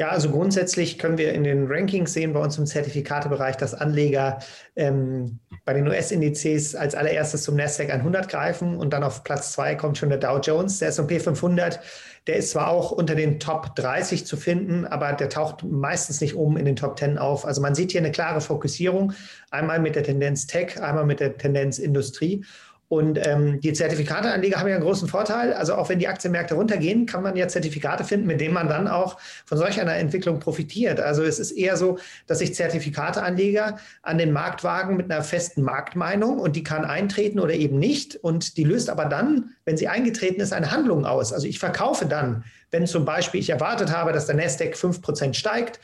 Ja, 0.00 0.10
also 0.10 0.30
grundsätzlich 0.30 0.96
können 0.96 1.18
wir 1.18 1.32
in 1.32 1.42
den 1.42 1.66
Rankings 1.66 2.12
sehen 2.12 2.32
bei 2.32 2.38
uns 2.38 2.56
im 2.56 2.66
Zertifikatebereich, 2.66 3.56
dass 3.56 3.74
Anleger 3.74 4.38
ähm, 4.76 5.40
bei 5.64 5.74
den 5.74 5.88
US-Indizes 5.88 6.76
als 6.76 6.94
allererstes 6.94 7.42
zum 7.42 7.56
Nasdaq 7.56 7.90
100 7.90 8.28
greifen 8.28 8.76
und 8.76 8.92
dann 8.92 9.02
auf 9.02 9.24
Platz 9.24 9.50
zwei 9.52 9.74
kommt 9.74 9.98
schon 9.98 10.10
der 10.10 10.18
Dow 10.18 10.38
Jones. 10.38 10.78
Der 10.78 10.90
S&P 10.90 11.18
500, 11.18 11.80
der 12.28 12.36
ist 12.36 12.50
zwar 12.52 12.68
auch 12.68 12.92
unter 12.92 13.16
den 13.16 13.40
Top 13.40 13.74
30 13.74 14.24
zu 14.24 14.36
finden, 14.36 14.84
aber 14.84 15.14
der 15.14 15.30
taucht 15.30 15.64
meistens 15.64 16.20
nicht 16.20 16.36
oben 16.36 16.56
in 16.58 16.64
den 16.64 16.76
Top 16.76 16.96
10 16.96 17.18
auf. 17.18 17.44
Also 17.44 17.60
man 17.60 17.74
sieht 17.74 17.90
hier 17.90 18.00
eine 18.00 18.12
klare 18.12 18.40
Fokussierung, 18.40 19.14
einmal 19.50 19.80
mit 19.80 19.96
der 19.96 20.04
Tendenz 20.04 20.46
Tech, 20.46 20.80
einmal 20.80 21.06
mit 21.06 21.18
der 21.18 21.36
Tendenz 21.38 21.80
Industrie. 21.80 22.44
Und 22.88 23.18
ähm, 23.26 23.60
die 23.60 23.74
Zertifikateanleger 23.74 24.58
haben 24.58 24.68
ja 24.68 24.76
einen 24.76 24.84
großen 24.84 25.08
Vorteil. 25.08 25.52
Also 25.52 25.74
auch 25.74 25.90
wenn 25.90 25.98
die 25.98 26.08
Aktienmärkte 26.08 26.54
runtergehen, 26.54 27.04
kann 27.04 27.22
man 27.22 27.36
ja 27.36 27.46
Zertifikate 27.46 28.02
finden, 28.02 28.26
mit 28.26 28.40
denen 28.40 28.54
man 28.54 28.66
dann 28.68 28.88
auch 28.88 29.18
von 29.44 29.58
solch 29.58 29.78
einer 29.78 29.96
Entwicklung 29.96 30.40
profitiert. 30.40 30.98
Also 30.98 31.22
es 31.22 31.38
ist 31.38 31.50
eher 31.50 31.76
so, 31.76 31.98
dass 32.26 32.38
sich 32.38 32.54
Zertifikateanleger 32.54 33.78
an 34.02 34.16
den 34.16 34.32
Markt 34.32 34.64
wagen 34.64 34.96
mit 34.96 35.10
einer 35.10 35.22
festen 35.22 35.62
Marktmeinung 35.62 36.38
und 36.38 36.56
die 36.56 36.62
kann 36.62 36.86
eintreten 36.86 37.40
oder 37.40 37.52
eben 37.52 37.78
nicht. 37.78 38.16
Und 38.16 38.56
die 38.56 38.64
löst 38.64 38.88
aber 38.88 39.04
dann, 39.04 39.50
wenn 39.66 39.76
sie 39.76 39.88
eingetreten 39.88 40.40
ist, 40.40 40.54
eine 40.54 40.70
Handlung 40.70 41.04
aus. 41.04 41.34
Also 41.34 41.46
ich 41.46 41.58
verkaufe 41.58 42.06
dann, 42.06 42.44
wenn 42.70 42.86
zum 42.86 43.04
Beispiel 43.04 43.40
ich 43.40 43.50
erwartet 43.50 43.92
habe, 43.92 44.12
dass 44.12 44.26
der 44.26 44.36
Nasdaq 44.36 44.74
5% 44.74 45.34
steigt, 45.34 45.78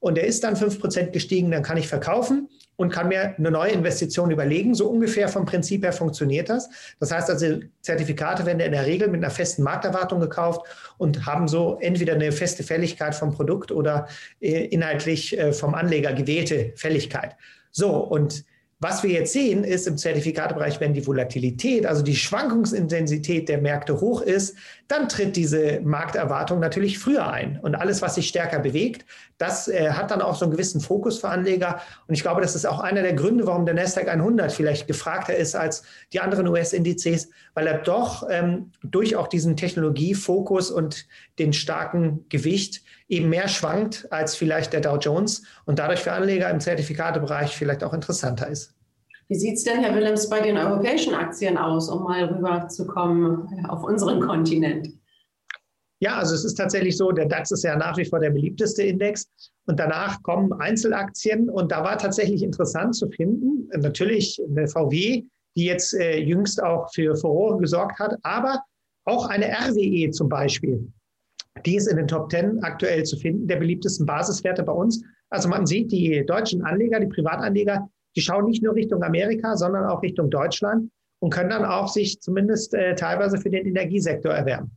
und 0.00 0.16
der 0.16 0.26
ist 0.26 0.44
dann 0.44 0.54
5% 0.54 1.10
gestiegen, 1.10 1.50
dann 1.50 1.62
kann 1.62 1.76
ich 1.76 1.88
verkaufen 1.88 2.48
und 2.76 2.92
kann 2.92 3.08
mir 3.08 3.34
eine 3.36 3.50
neue 3.50 3.72
Investition 3.72 4.30
überlegen. 4.30 4.74
So 4.74 4.88
ungefähr 4.88 5.28
vom 5.28 5.44
Prinzip 5.44 5.84
her 5.84 5.92
funktioniert 5.92 6.48
das. 6.48 6.70
Das 7.00 7.10
heißt 7.10 7.28
also, 7.28 7.58
Zertifikate 7.82 8.46
werden 8.46 8.60
in 8.60 8.72
der 8.72 8.86
Regel 8.86 9.08
mit 9.08 9.22
einer 9.24 9.32
festen 9.32 9.64
Markterwartung 9.64 10.20
gekauft 10.20 10.60
und 10.98 11.26
haben 11.26 11.48
so 11.48 11.78
entweder 11.80 12.14
eine 12.14 12.30
feste 12.30 12.62
Fälligkeit 12.62 13.14
vom 13.14 13.34
Produkt 13.34 13.72
oder 13.72 14.06
äh, 14.40 14.66
inhaltlich 14.66 15.36
äh, 15.36 15.52
vom 15.52 15.74
Anleger 15.74 16.12
gewählte 16.12 16.72
Fälligkeit. 16.76 17.36
So, 17.72 17.90
und 17.96 18.44
Was 18.80 19.02
wir 19.02 19.10
jetzt 19.10 19.32
sehen, 19.32 19.64
ist 19.64 19.88
im 19.88 19.98
Zertifikatebereich, 19.98 20.78
wenn 20.78 20.94
die 20.94 21.04
Volatilität, 21.04 21.84
also 21.84 22.02
die 22.02 22.14
Schwankungsintensität 22.14 23.48
der 23.48 23.60
Märkte 23.60 24.00
hoch 24.00 24.22
ist, 24.22 24.56
dann 24.88 25.10
tritt 25.10 25.36
diese 25.36 25.80
Markterwartung 25.82 26.60
natürlich 26.60 26.98
früher 26.98 27.30
ein. 27.30 27.58
Und 27.60 27.74
alles, 27.74 28.00
was 28.00 28.14
sich 28.14 28.28
stärker 28.28 28.58
bewegt, 28.58 29.04
das 29.36 29.68
äh, 29.68 29.90
hat 29.90 30.10
dann 30.10 30.22
auch 30.22 30.34
so 30.34 30.46
einen 30.46 30.52
gewissen 30.52 30.80
Fokus 30.80 31.18
für 31.18 31.28
Anleger. 31.28 31.82
Und 32.06 32.14
ich 32.14 32.22
glaube, 32.22 32.40
das 32.40 32.54
ist 32.54 32.66
auch 32.66 32.80
einer 32.80 33.02
der 33.02 33.12
Gründe, 33.12 33.46
warum 33.46 33.66
der 33.66 33.74
Nasdaq 33.74 34.08
100 34.08 34.50
vielleicht 34.50 34.86
gefragter 34.86 35.36
ist 35.36 35.54
als 35.54 35.82
die 36.14 36.20
anderen 36.20 36.48
US-Indizes, 36.48 37.28
weil 37.52 37.66
er 37.66 37.78
doch 37.78 38.26
ähm, 38.30 38.72
durch 38.82 39.14
auch 39.14 39.28
diesen 39.28 39.56
Technologiefokus 39.56 40.70
und 40.70 41.06
den 41.38 41.52
starken 41.52 42.24
Gewicht 42.30 42.82
eben 43.08 43.28
mehr 43.28 43.48
schwankt 43.48 44.10
als 44.10 44.36
vielleicht 44.36 44.72
der 44.72 44.80
Dow 44.80 44.96
Jones 44.96 45.42
und 45.66 45.78
dadurch 45.78 46.00
für 46.00 46.12
Anleger 46.12 46.48
im 46.48 46.60
Zertifikatebereich 46.60 47.54
vielleicht 47.54 47.84
auch 47.84 47.92
interessanter 47.92 48.48
ist. 48.48 48.77
Wie 49.28 49.34
sieht 49.34 49.56
es 49.56 49.64
denn, 49.64 49.80
Herr 49.80 49.94
Willems, 49.94 50.30
bei 50.30 50.40
den 50.40 50.56
europäischen 50.56 51.14
Aktien 51.14 51.58
aus, 51.58 51.90
um 51.90 52.04
mal 52.04 52.24
rüberzukommen 52.24 53.66
auf 53.68 53.84
unseren 53.84 54.20
Kontinent? 54.20 54.88
Ja, 56.00 56.16
also 56.16 56.34
es 56.34 56.44
ist 56.44 56.54
tatsächlich 56.54 56.96
so, 56.96 57.10
der 57.10 57.26
DAX 57.26 57.50
ist 57.50 57.64
ja 57.64 57.76
nach 57.76 57.96
wie 57.98 58.04
vor 58.04 58.20
der 58.20 58.30
beliebteste 58.30 58.84
Index 58.84 59.28
und 59.66 59.78
danach 59.78 60.22
kommen 60.22 60.52
Einzelaktien 60.54 61.50
und 61.50 61.72
da 61.72 61.82
war 61.82 61.98
tatsächlich 61.98 62.42
interessant 62.42 62.94
zu 62.94 63.08
finden, 63.10 63.68
natürlich 63.76 64.40
eine 64.48 64.68
VW, 64.68 65.24
die 65.56 65.64
jetzt 65.64 65.92
äh, 65.94 66.18
jüngst 66.20 66.62
auch 66.62 66.88
für 66.94 67.16
Furore 67.16 67.58
gesorgt 67.58 67.98
hat, 67.98 68.16
aber 68.22 68.62
auch 69.04 69.28
eine 69.28 69.46
RWE 69.46 70.10
zum 70.10 70.28
Beispiel. 70.28 70.90
Die 71.66 71.76
ist 71.76 71.88
in 71.88 71.96
den 71.96 72.06
Top 72.06 72.30
10 72.30 72.62
aktuell 72.62 73.02
zu 73.02 73.16
finden, 73.16 73.48
der 73.48 73.56
beliebtesten 73.56 74.06
Basiswerte 74.06 74.62
bei 74.62 74.72
uns. 74.72 75.02
Also 75.30 75.48
man 75.48 75.66
sieht, 75.66 75.90
die 75.90 76.24
deutschen 76.24 76.62
Anleger, 76.62 77.00
die 77.00 77.08
Privatanleger, 77.08 77.90
die 78.18 78.22
schauen 78.22 78.46
nicht 78.46 78.64
nur 78.64 78.74
Richtung 78.74 79.04
Amerika, 79.04 79.56
sondern 79.56 79.86
auch 79.86 80.02
Richtung 80.02 80.28
Deutschland 80.28 80.90
und 81.20 81.32
können 81.32 81.50
dann 81.50 81.64
auch 81.64 81.86
sich 81.86 82.20
zumindest 82.20 82.74
äh, 82.74 82.96
teilweise 82.96 83.38
für 83.38 83.48
den 83.48 83.64
Energiesektor 83.64 84.32
erwärmen. 84.32 84.72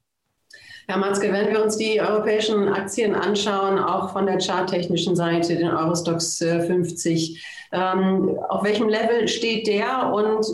Herr 0.87 0.99
Matzke, 0.99 1.33
wenn 1.33 1.49
wir 1.49 1.63
uns 1.63 1.75
die 1.75 1.99
europäischen 1.99 2.69
Aktien 2.69 3.15
anschauen, 3.15 3.79
auch 3.79 4.13
von 4.13 4.27
der 4.27 4.39
charttechnischen 4.39 5.15
Seite, 5.15 5.55
den 5.55 5.69
Eurostox 5.69 6.37
50, 6.37 7.43
äh, 7.71 7.77
ähm, 7.79 8.37
auf 8.49 8.63
welchem 8.63 8.87
Level 8.87 9.27
steht 9.27 9.65
der 9.65 10.13
und 10.13 10.45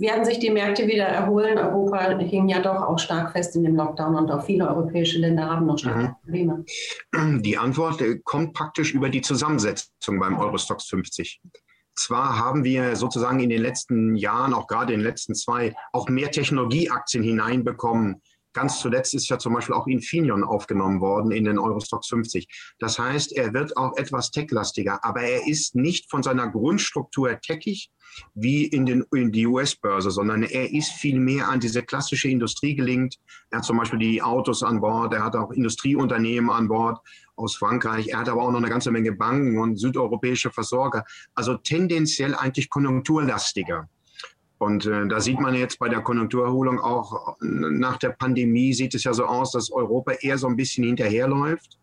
werden 0.00 0.24
sich 0.24 0.38
die 0.38 0.50
Märkte 0.50 0.86
wieder 0.86 1.04
erholen. 1.04 1.58
Europa 1.58 2.18
hing 2.20 2.48
ja 2.48 2.60
doch 2.60 2.82
auch 2.82 2.98
stark 2.98 3.32
fest 3.32 3.54
in 3.54 3.64
dem 3.64 3.76
Lockdown 3.76 4.16
und 4.16 4.30
auch 4.30 4.46
viele 4.46 4.66
europäische 4.66 5.18
Länder 5.18 5.44
haben 5.44 5.66
noch 5.66 5.78
starke 5.78 6.08
mhm. 6.08 6.14
Probleme. 6.22 6.64
Die 7.42 7.58
Antwort 7.58 8.00
äh, 8.00 8.18
kommt 8.24 8.54
praktisch 8.54 8.94
über 8.94 9.10
die 9.10 9.20
Zusammensetzung 9.20 10.18
beim 10.18 10.38
Eurostox 10.38 10.86
50. 10.86 11.42
Zwar 11.94 12.38
haben 12.38 12.64
wir 12.64 12.96
sozusagen 12.96 13.40
in 13.40 13.50
den 13.50 13.62
letzten 13.62 14.16
Jahren, 14.16 14.52
auch 14.52 14.66
gerade 14.66 14.92
in 14.92 15.00
den 15.00 15.06
letzten 15.06 15.34
zwei, 15.34 15.74
auch 15.92 16.08
mehr 16.08 16.30
Technologieaktien 16.30 17.22
hineinbekommen, 17.22 18.20
Ganz 18.54 18.78
zuletzt 18.78 19.14
ist 19.14 19.28
ja 19.28 19.38
zum 19.38 19.52
Beispiel 19.52 19.74
auch 19.74 19.88
Infineon 19.88 20.44
aufgenommen 20.44 21.00
worden 21.00 21.32
in 21.32 21.44
den 21.44 21.58
Eurostox 21.58 22.06
50. 22.08 22.46
Das 22.78 22.98
heißt, 22.98 23.32
er 23.36 23.52
wird 23.52 23.76
auch 23.76 23.96
etwas 23.96 24.30
techlastiger, 24.30 25.04
aber 25.04 25.22
er 25.22 25.46
ist 25.46 25.74
nicht 25.74 26.08
von 26.08 26.22
seiner 26.22 26.48
Grundstruktur 26.48 27.38
techig 27.40 27.90
wie 28.34 28.64
in, 28.64 28.86
den, 28.86 29.04
in 29.12 29.32
die 29.32 29.46
US-Börse, 29.46 30.12
sondern 30.12 30.44
er 30.44 30.72
ist 30.72 30.92
viel 30.92 31.18
mehr 31.18 31.48
an 31.48 31.58
diese 31.58 31.82
klassische 31.82 32.28
Industrie 32.28 32.76
gelingt. 32.76 33.16
Er 33.50 33.58
hat 33.58 33.64
zum 33.64 33.76
Beispiel 33.76 33.98
die 33.98 34.22
Autos 34.22 34.62
an 34.62 34.80
Bord, 34.80 35.12
er 35.12 35.24
hat 35.24 35.34
auch 35.34 35.50
Industrieunternehmen 35.50 36.48
an 36.50 36.68
Bord 36.68 37.00
aus 37.34 37.56
Frankreich, 37.56 38.08
er 38.08 38.20
hat 38.20 38.28
aber 38.28 38.42
auch 38.42 38.52
noch 38.52 38.58
eine 38.58 38.68
ganze 38.68 38.92
Menge 38.92 39.12
Banken 39.12 39.58
und 39.58 39.76
südeuropäische 39.78 40.50
Versorger. 40.50 41.04
Also 41.34 41.56
tendenziell 41.56 42.36
eigentlich 42.36 42.70
konjunkturlastiger. 42.70 43.88
Und 44.64 44.86
äh, 44.86 45.06
da 45.06 45.20
sieht 45.20 45.38
man 45.38 45.54
jetzt 45.54 45.78
bei 45.78 45.90
der 45.90 46.00
Konjunkturerholung 46.00 46.80
auch 46.80 47.36
nach 47.40 47.98
der 47.98 48.10
Pandemie 48.10 48.72
sieht 48.72 48.94
es 48.94 49.04
ja 49.04 49.12
so 49.12 49.26
aus, 49.26 49.52
dass 49.52 49.70
Europa 49.70 50.12
eher 50.12 50.38
so 50.38 50.46
ein 50.46 50.56
bisschen 50.56 50.84
hinterherläuft. 50.84 51.78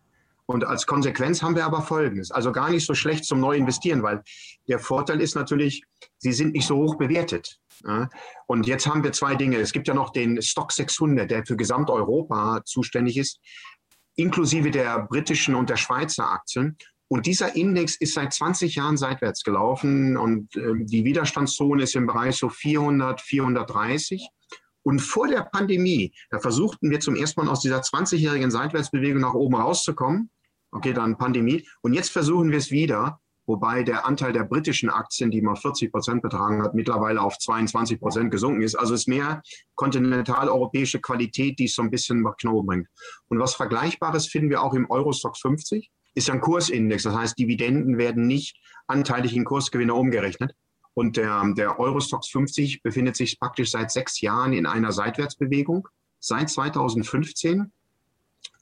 Und 0.46 0.64
als 0.64 0.84
Konsequenz 0.84 1.42
haben 1.42 1.54
wir 1.54 1.64
aber 1.64 1.82
Folgendes. 1.82 2.32
Also 2.32 2.50
gar 2.50 2.70
nicht 2.70 2.84
so 2.84 2.94
schlecht 2.94 3.24
zum 3.24 3.38
Neuinvestieren, 3.38 4.02
weil 4.02 4.22
der 4.66 4.80
Vorteil 4.80 5.20
ist 5.20 5.36
natürlich, 5.36 5.84
sie 6.18 6.32
sind 6.32 6.54
nicht 6.54 6.66
so 6.66 6.76
hoch 6.76 6.96
bewertet. 6.96 7.60
Ja? 7.86 8.10
Und 8.46 8.66
jetzt 8.66 8.88
haben 8.88 9.04
wir 9.04 9.12
zwei 9.12 9.36
Dinge. 9.36 9.58
Es 9.58 9.72
gibt 9.72 9.86
ja 9.86 9.94
noch 9.94 10.10
den 10.10 10.42
Stock 10.42 10.72
600, 10.72 11.30
der 11.30 11.46
für 11.46 11.56
Gesamteuropa 11.56 12.62
zuständig 12.64 13.16
ist, 13.16 13.38
inklusive 14.16 14.72
der 14.72 15.06
britischen 15.06 15.54
und 15.54 15.70
der 15.70 15.76
Schweizer 15.76 16.32
Aktien. 16.32 16.76
Und 17.12 17.26
dieser 17.26 17.54
Index 17.56 17.96
ist 17.96 18.14
seit 18.14 18.32
20 18.32 18.74
Jahren 18.74 18.96
seitwärts 18.96 19.44
gelaufen 19.44 20.16
und 20.16 20.56
äh, 20.56 20.72
die 20.78 21.04
Widerstandszone 21.04 21.82
ist 21.82 21.94
im 21.94 22.06
Bereich 22.06 22.36
so 22.36 22.48
400, 22.48 23.20
430. 23.20 24.26
Und 24.82 25.00
vor 25.00 25.28
der 25.28 25.42
Pandemie, 25.42 26.14
da 26.30 26.38
versuchten 26.38 26.90
wir 26.90 27.00
zum 27.00 27.14
ersten 27.14 27.44
Mal 27.44 27.50
aus 27.50 27.60
dieser 27.60 27.82
20-jährigen 27.82 28.50
Seitwärtsbewegung 28.50 29.20
nach 29.20 29.34
oben 29.34 29.56
rauszukommen. 29.56 30.30
Okay, 30.70 30.94
dann 30.94 31.18
Pandemie. 31.18 31.68
Und 31.82 31.92
jetzt 31.92 32.08
versuchen 32.08 32.50
wir 32.50 32.56
es 32.56 32.70
wieder, 32.70 33.20
wobei 33.44 33.82
der 33.82 34.06
Anteil 34.06 34.32
der 34.32 34.44
britischen 34.44 34.88
Aktien, 34.88 35.30
die 35.30 35.42
mal 35.42 35.56
40 35.56 35.92
Prozent 35.92 36.22
betragen 36.22 36.62
hat, 36.62 36.74
mittlerweile 36.74 37.20
auf 37.20 37.36
22 37.36 38.00
Prozent 38.00 38.30
gesunken 38.30 38.62
ist. 38.62 38.74
Also 38.74 38.94
es 38.94 39.02
ist 39.02 39.08
mehr 39.08 39.42
kontinentaleuropäische 39.74 41.02
Qualität, 41.02 41.58
die 41.58 41.66
es 41.66 41.74
so 41.74 41.82
ein 41.82 41.90
bisschen 41.90 42.22
nach 42.22 42.38
Knoten 42.38 42.66
bringt. 42.66 42.88
Und 43.28 43.38
was 43.38 43.54
Vergleichbares 43.54 44.28
finden 44.28 44.48
wir 44.48 44.62
auch 44.62 44.72
im 44.72 44.90
Eurostock 44.90 45.36
50 45.36 45.90
ist 46.14 46.30
ein 46.30 46.40
Kursindex. 46.40 47.04
Das 47.04 47.14
heißt, 47.14 47.38
Dividenden 47.38 47.98
werden 47.98 48.26
nicht 48.26 48.56
anteilig 48.86 49.34
in 49.34 49.44
Kursgewinne 49.44 49.94
umgerechnet. 49.94 50.54
Und 50.94 51.16
der, 51.16 51.42
der 51.56 51.78
Eurostox 51.78 52.28
50 52.28 52.82
befindet 52.82 53.16
sich 53.16 53.38
praktisch 53.40 53.70
seit 53.70 53.90
sechs 53.90 54.20
Jahren 54.20 54.52
in 54.52 54.66
einer 54.66 54.92
Seitwärtsbewegung. 54.92 55.88
Seit 56.18 56.50
2015 56.50 57.72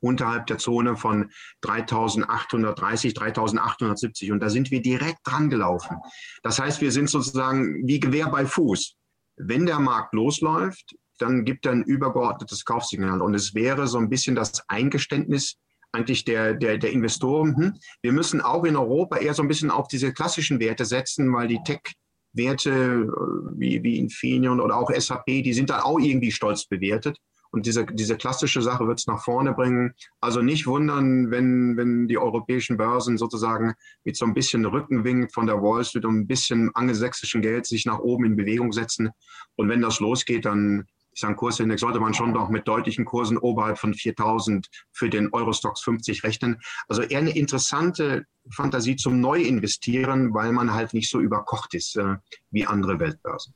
unterhalb 0.00 0.46
der 0.46 0.58
Zone 0.58 0.96
von 0.96 1.30
3830, 1.62 3.14
3870. 3.14 4.32
Und 4.32 4.40
da 4.40 4.48
sind 4.48 4.70
wir 4.70 4.80
direkt 4.80 5.18
dran 5.24 5.50
gelaufen. 5.50 5.96
Das 6.42 6.58
heißt, 6.58 6.80
wir 6.80 6.92
sind 6.92 7.10
sozusagen 7.10 7.86
wie 7.86 8.00
Gewehr 8.00 8.28
bei 8.28 8.46
Fuß. 8.46 8.94
Wenn 9.36 9.66
der 9.66 9.80
Markt 9.80 10.14
losläuft, 10.14 10.96
dann 11.18 11.44
gibt 11.44 11.66
er 11.66 11.72
ein 11.72 11.82
übergeordnetes 11.82 12.64
Kaufsignal. 12.64 13.20
Und 13.20 13.34
es 13.34 13.54
wäre 13.54 13.86
so 13.86 13.98
ein 13.98 14.08
bisschen 14.08 14.34
das 14.34 14.62
Eingeständnis 14.68 15.56
eigentlich 15.92 16.24
der, 16.24 16.54
der, 16.54 16.78
der 16.78 16.92
Investoren, 16.92 17.56
hm, 17.56 17.72
wir 18.02 18.12
müssen 18.12 18.40
auch 18.40 18.64
in 18.64 18.76
Europa 18.76 19.16
eher 19.16 19.34
so 19.34 19.42
ein 19.42 19.48
bisschen 19.48 19.70
auf 19.70 19.88
diese 19.88 20.12
klassischen 20.12 20.60
Werte 20.60 20.84
setzen, 20.84 21.32
weil 21.32 21.48
die 21.48 21.60
Tech-Werte 21.64 22.70
äh, 22.70 23.58
wie, 23.58 23.82
wie 23.82 23.98
Infineon 23.98 24.60
oder 24.60 24.76
auch 24.76 24.90
SAP, 24.90 25.26
die 25.26 25.52
sind 25.52 25.70
da 25.70 25.82
auch 25.82 25.98
irgendwie 25.98 26.32
stolz 26.32 26.66
bewertet. 26.66 27.18
Und 27.52 27.66
diese, 27.66 27.84
diese 27.84 28.16
klassische 28.16 28.62
Sache 28.62 28.86
wird 28.86 29.00
es 29.00 29.08
nach 29.08 29.24
vorne 29.24 29.52
bringen. 29.52 29.92
Also 30.20 30.40
nicht 30.40 30.66
wundern, 30.66 31.30
wenn, 31.32 31.76
wenn 31.76 32.06
die 32.06 32.16
europäischen 32.16 32.76
Börsen 32.76 33.18
sozusagen 33.18 33.74
mit 34.04 34.16
so 34.16 34.24
ein 34.24 34.34
bisschen 34.34 34.64
Rückenwind 34.64 35.32
von 35.32 35.46
der 35.46 35.60
Wall 35.60 35.84
Street 35.84 36.04
und 36.04 36.16
ein 36.16 36.26
bisschen 36.28 36.70
angelsächsischen 36.74 37.42
Geld 37.42 37.66
sich 37.66 37.86
nach 37.86 37.98
oben 37.98 38.24
in 38.24 38.36
Bewegung 38.36 38.72
setzen. 38.72 39.10
Und 39.56 39.68
wenn 39.68 39.80
das 39.80 39.98
losgeht, 39.98 40.44
dann 40.44 40.86
ich 41.20 41.22
sage, 41.22 41.36
Kursindex 41.36 41.82
sollte 41.82 42.00
man 42.00 42.14
schon 42.14 42.32
noch 42.32 42.48
mit 42.48 42.66
deutlichen 42.66 43.04
Kursen 43.04 43.36
oberhalb 43.36 43.78
von 43.78 43.92
4000 43.92 44.66
für 44.90 45.10
den 45.10 45.28
Eurostox 45.32 45.82
50 45.82 46.24
rechnen. 46.24 46.60
Also 46.88 47.02
eher 47.02 47.18
eine 47.18 47.36
interessante 47.36 48.24
Fantasie 48.50 48.96
zum 48.96 49.20
Neuinvestieren, 49.20 50.32
weil 50.32 50.52
man 50.52 50.72
halt 50.72 50.94
nicht 50.94 51.10
so 51.10 51.20
überkocht 51.20 51.74
ist 51.74 51.96
äh, 51.96 52.16
wie 52.50 52.66
andere 52.66 52.98
Weltbörsen. 52.98 53.52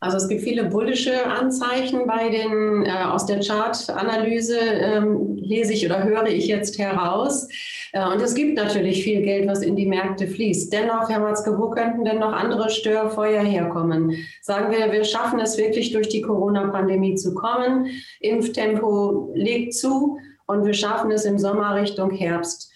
Also 0.00 0.16
es 0.16 0.28
gibt 0.28 0.42
viele 0.42 0.64
bullische 0.64 1.26
Anzeichen 1.26 2.06
bei 2.06 2.28
den 2.28 2.84
äh, 2.84 3.04
aus 3.04 3.26
der 3.26 3.40
Chartanalyse 3.40 4.58
ähm, 4.58 5.36
lese 5.36 5.72
ich 5.72 5.84
oder 5.86 6.04
höre 6.04 6.26
ich 6.26 6.46
jetzt 6.46 6.78
heraus. 6.78 7.48
Äh, 7.92 8.06
und 8.06 8.20
es 8.20 8.34
gibt 8.34 8.56
natürlich 8.56 9.02
viel 9.02 9.22
Geld, 9.22 9.48
was 9.48 9.62
in 9.62 9.76
die 9.76 9.86
Märkte 9.86 10.26
fließt. 10.26 10.72
Dennoch, 10.72 11.08
Herr 11.08 11.20
Matzke, 11.20 11.58
wo 11.58 11.70
könnten 11.70 12.04
denn 12.04 12.18
noch 12.18 12.32
andere 12.32 12.70
Störfeuer 12.70 13.42
herkommen? 13.42 14.16
Sagen 14.42 14.70
wir, 14.70 14.92
wir 14.92 15.04
schaffen 15.04 15.40
es 15.40 15.58
wirklich 15.58 15.92
durch 15.92 16.08
die 16.08 16.22
Corona-Pandemie 16.22 17.14
zu 17.14 17.34
kommen. 17.34 17.86
Impftempo 18.20 19.32
legt 19.34 19.74
zu 19.74 20.18
und 20.46 20.64
wir 20.64 20.74
schaffen 20.74 21.10
es 21.10 21.24
im 21.24 21.38
Sommer 21.38 21.74
Richtung 21.74 22.10
Herbst 22.10 22.72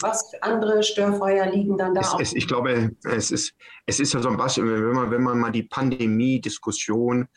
was 0.00 0.30
für 0.30 0.42
andere 0.42 0.82
Störfeuer 0.82 1.46
liegen 1.46 1.76
dann 1.76 1.94
da? 1.94 2.00
Es, 2.00 2.14
es, 2.20 2.32
ich 2.34 2.46
glaube, 2.46 2.92
es 3.04 3.30
ist, 3.30 3.54
es 3.86 4.00
ist 4.00 4.12
ja 4.14 4.20
so 4.20 4.28
ein 4.28 4.38
was, 4.38 4.58
wenn 4.58 4.92
man, 4.92 5.10
wenn 5.10 5.22
man 5.22 5.38
mal 5.38 5.50
die 5.50 5.64
Pandemie-Diskussion 5.64 7.28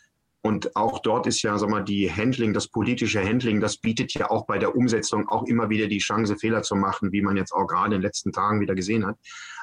und 0.44 0.76
auch 0.76 1.00
dort 1.00 1.28
ist 1.28 1.44
ja, 1.44 1.58
sag 1.58 1.70
mal, 1.70 1.84
die 1.84 2.12
Handling, 2.12 2.54
das 2.54 2.68
politische 2.68 3.24
Handling, 3.24 3.60
das 3.62 3.78
bietet 3.78 4.14
ja 4.16 4.32
auch 4.32 4.46
bei 4.46 4.58
der 4.58 4.76
Umsetzung 4.76 5.30
auch 5.30 5.44
immer 5.44 5.70
wieder 5.70 5.88
die 5.88 6.00
Chance, 6.00 6.36
Fehler 6.36 6.64
zu 6.64 6.76
machen, 6.76 7.12
wie 7.12 7.22
man 7.22 7.38
jetzt 7.38 7.52
auch 7.52 7.68
gerade 7.68 7.88
in 7.88 7.92
den 7.92 8.02
letzten 8.02 8.32
Tagen 8.32 8.60
wieder 8.60 8.74
gesehen 8.74 9.06
hat. 9.06 9.18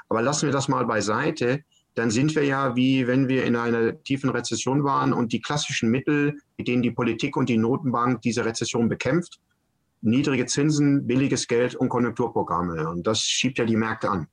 Aber 0.09 0.23
lassen 0.23 0.47
wir 0.47 0.53
das 0.53 0.69
mal 0.69 0.87
beiseite. 0.87 1.65
Dann 1.95 2.11
sind 2.11 2.37
wir 2.37 2.45
ja 2.45 2.77
wie 2.77 3.09
wenn 3.09 3.29
wir 3.29 3.45
in 3.45 3.57
einer 3.57 4.01
tiefen 4.05 4.31
Rezession 4.31 4.85
waren 4.85 5.13
und 5.13 5.33
die 5.33 5.41
klassischen 5.41 5.91
Mittel, 5.91 6.37
mit 6.57 6.69
denen 6.69 6.83
die 6.83 6.93
Politik 6.93 7.37
und 7.37 7.49
die 7.49 7.59
Notenbank 7.59 8.23
diese 8.23 8.45
Rezession 8.45 8.89
bekämpft, 8.89 9.41
niedrige 10.01 10.47
Zinsen, 10.47 11.07
billiges 11.07 11.49
Geld 11.49 11.75
und 11.75 11.89
Konjunkturprogramme. 11.89 12.89
Und 12.89 13.07
das 13.07 13.21
schiebt 13.21 13.59
ja 13.59 13.65
die 13.65 13.77
Märkte 13.77 14.11
an. 14.11 14.29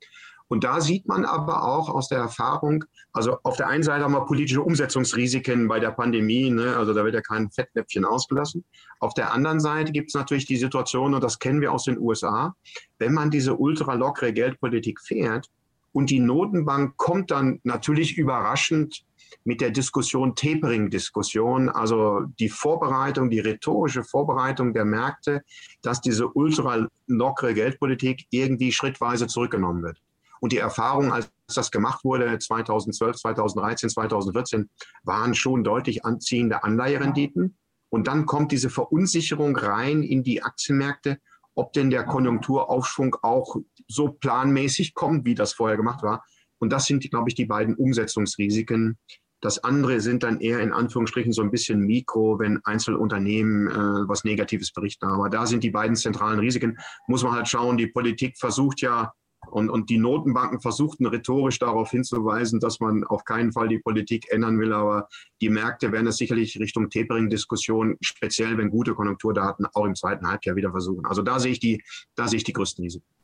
Und 0.48 0.64
da 0.64 0.80
sieht 0.80 1.08
man 1.08 1.26
aber 1.26 1.64
auch 1.64 1.90
aus 1.90 2.08
der 2.08 2.20
Erfahrung, 2.20 2.86
also 3.14 3.38
auf 3.44 3.58
der 3.58 3.68
einen 3.68 3.82
Seite 3.82 4.04
haben 4.04 4.14
wir 4.14 4.26
politische 4.26 4.62
Umsetzungsrisiken 4.62 5.68
bei 5.68 5.80
der 5.80 5.92
Pandemie, 5.92 6.52
ne? 6.52 6.76
also 6.78 6.94
da 6.94 7.04
wird 7.04 7.16
ja 7.16 7.22
kein 7.22 7.50
Fettnäpfchen 7.50 8.06
ausgelassen. 8.06 8.64
Auf 9.00 9.16
der 9.16 9.34
anderen 9.34 9.60
Seite 9.60 9.92
gibt 9.92 10.10
es 10.10 10.14
natürlich 10.14 10.46
die 10.46 10.58
Situation, 10.58 11.16
und 11.16 11.24
das 11.24 11.40
kennen 11.40 11.62
wir 11.62 11.72
aus 11.72 11.86
den 11.86 11.98
USA, 11.98 12.56
wenn 13.00 13.14
man 13.14 13.32
diese 13.32 13.56
ultralockere 13.56 14.34
Geldpolitik 14.34 15.02
fährt 15.02 15.50
und 15.94 16.12
die 16.12 16.20
Notenbank 16.20 16.98
kommt 16.98 17.32
dann 17.32 17.60
natürlich 17.64 18.18
überraschend 18.18 19.04
mit 19.44 19.62
der 19.62 19.72
Diskussion, 19.72 20.36
Tapering-Diskussion, 20.36 21.70
also 21.70 22.22
die 22.40 22.50
Vorbereitung, 22.50 23.30
die 23.30 23.40
rhetorische 23.40 24.04
Vorbereitung 24.04 24.74
der 24.74 24.86
Märkte, 24.86 25.42
dass 25.82 26.02
diese 26.02 26.28
ultralockere 26.28 27.54
Geldpolitik 27.54 28.26
irgendwie 28.32 28.72
schrittweise 28.72 29.28
zurückgenommen 29.28 29.84
wird. 29.84 30.02
Und 30.40 30.52
die 30.52 30.58
Erfahrung, 30.58 31.12
als 31.12 31.32
das 31.54 31.72
gemacht 31.72 32.04
wurde, 32.04 32.38
2012, 32.38 33.18
2013, 33.18 33.90
2014, 33.90 34.70
waren 35.04 35.34
schon 35.34 35.64
deutlich 35.64 36.06
anziehende 36.06 36.64
Anleiherenditen. 36.64 37.58
Und 37.90 38.08
dann 38.08 38.26
kommt 38.26 38.52
diese 38.52 38.70
Verunsicherung 38.70 39.56
rein 39.56 40.04
in 40.04 40.24
die 40.24 40.44
Aktienmärkte, 40.44 41.20
ob 41.56 41.72
denn 41.74 41.90
der 41.90 42.04
Konjunkturaufschwung 42.04 43.16
auch 43.22 43.56
so 43.88 44.10
planmäßig 44.10 44.94
kommt, 44.94 45.26
wie 45.26 45.36
das 45.36 45.54
vorher 45.54 45.78
gemacht 45.78 46.04
war. 46.04 46.24
Und 46.60 46.72
das 46.72 46.86
sind, 46.86 47.10
glaube 47.10 47.30
ich, 47.30 47.36
die 47.36 47.46
beiden 47.46 47.76
Umsetzungsrisiken. 47.76 48.98
Das 49.42 49.64
andere 49.64 50.00
sind 50.02 50.24
dann 50.24 50.40
eher 50.40 50.60
in 50.60 50.72
Anführungsstrichen 50.72 51.34
so 51.34 51.42
ein 51.42 51.52
bisschen 51.52 51.82
Mikro, 51.82 52.40
wenn 52.40 52.60
Einzelunternehmen 52.64 53.68
äh, 53.68 54.08
was 54.08 54.24
Negatives 54.24 54.72
berichten. 54.72 55.06
Aber 55.06 55.30
da 55.30 55.46
sind 55.46 55.64
die 55.64 55.72
beiden 55.72 55.96
zentralen 55.96 56.40
Risiken. 56.40 56.78
Muss 57.08 57.24
man 57.24 57.34
halt 57.34 57.48
schauen, 57.48 57.78
die 57.78 57.88
Politik 57.88 58.38
versucht 58.38 58.82
ja 58.82 59.12
und, 59.52 59.70
und 59.70 59.90
die 59.90 59.98
Notenbanken 59.98 60.60
versuchten 60.60 61.06
rhetorisch 61.06 61.60
darauf 61.60 61.92
hinzuweisen, 61.92 62.60
dass 62.60 62.80
man 62.80 63.04
auf 63.04 63.24
keinen 63.24 63.52
Fall 63.52 63.68
die 63.68 63.80
Politik 63.80 64.32
ändern 64.32 64.60
will. 64.60 64.74
Aber 64.74 65.08
die 65.42 65.50
Märkte 65.50 65.92
werden 65.92 66.08
es 66.08 66.18
sicherlich 66.18 66.60
Richtung 66.60 66.90
Tapering-Diskussion, 66.90 67.98
speziell 68.02 68.58
wenn 68.58 68.70
gute 68.70 68.94
Konjunkturdaten 68.94 69.66
auch 69.74 69.86
im 69.86 69.96
zweiten 69.96 70.28
Halbjahr 70.28 70.56
wieder 70.56 70.72
versuchen. 70.72 71.06
Also 71.06 71.22
da 71.22 71.40
sehe 71.40 71.52
ich 71.52 71.60
die, 71.60 71.84
da 72.16 72.28
sehe 72.28 72.38
ich 72.38 72.44
die 72.44 72.54
größten 72.54 72.84
Risiken. 72.84 73.15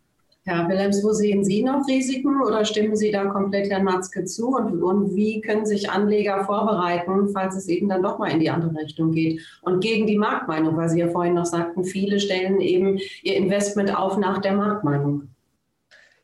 Herr 0.44 0.68
Willems, 0.68 1.04
wo 1.04 1.14
sehen 1.14 1.44
Sie 1.44 1.62
noch 1.62 1.88
Risiken 1.88 2.42
oder 2.42 2.66
stimmen 2.66 2.96
Sie 2.96 3.12
da 3.12 3.26
komplett 3.26 3.70
Herrn 3.70 3.84
Matzke 3.84 4.26
zu? 4.26 4.56
Und, 4.56 4.82
und, 4.82 5.16
wie 5.16 5.40
können 5.40 5.68
sich 5.68 5.92
Anleger 5.92 6.44
vorbereiten, 6.46 7.30
falls 7.32 7.56
es 7.56 7.68
eben 7.68 7.90
dann 7.90 8.02
doch 8.02 8.18
mal 8.18 8.32
in 8.32 8.40
die 8.40 8.50
andere 8.50 8.76
Richtung 8.82 9.12
geht? 9.12 9.42
Und 9.62 9.82
gegen 9.82 10.08
die 10.08 10.18
Marktmeinung, 10.18 10.76
weil 10.78 10.90
Sie 10.90 11.00
ja 11.00 11.10
vorhin 11.10 11.36
noch 11.36 11.46
sagten, 11.46 11.84
viele 11.84 12.20
stellen 12.20 12.60
eben 12.60 13.00
ihr 13.22 13.36
Investment 13.36 13.96
auf 13.96 14.18
nach 14.18 14.40
der 14.40 14.54
Marktmeinung. 14.54 15.28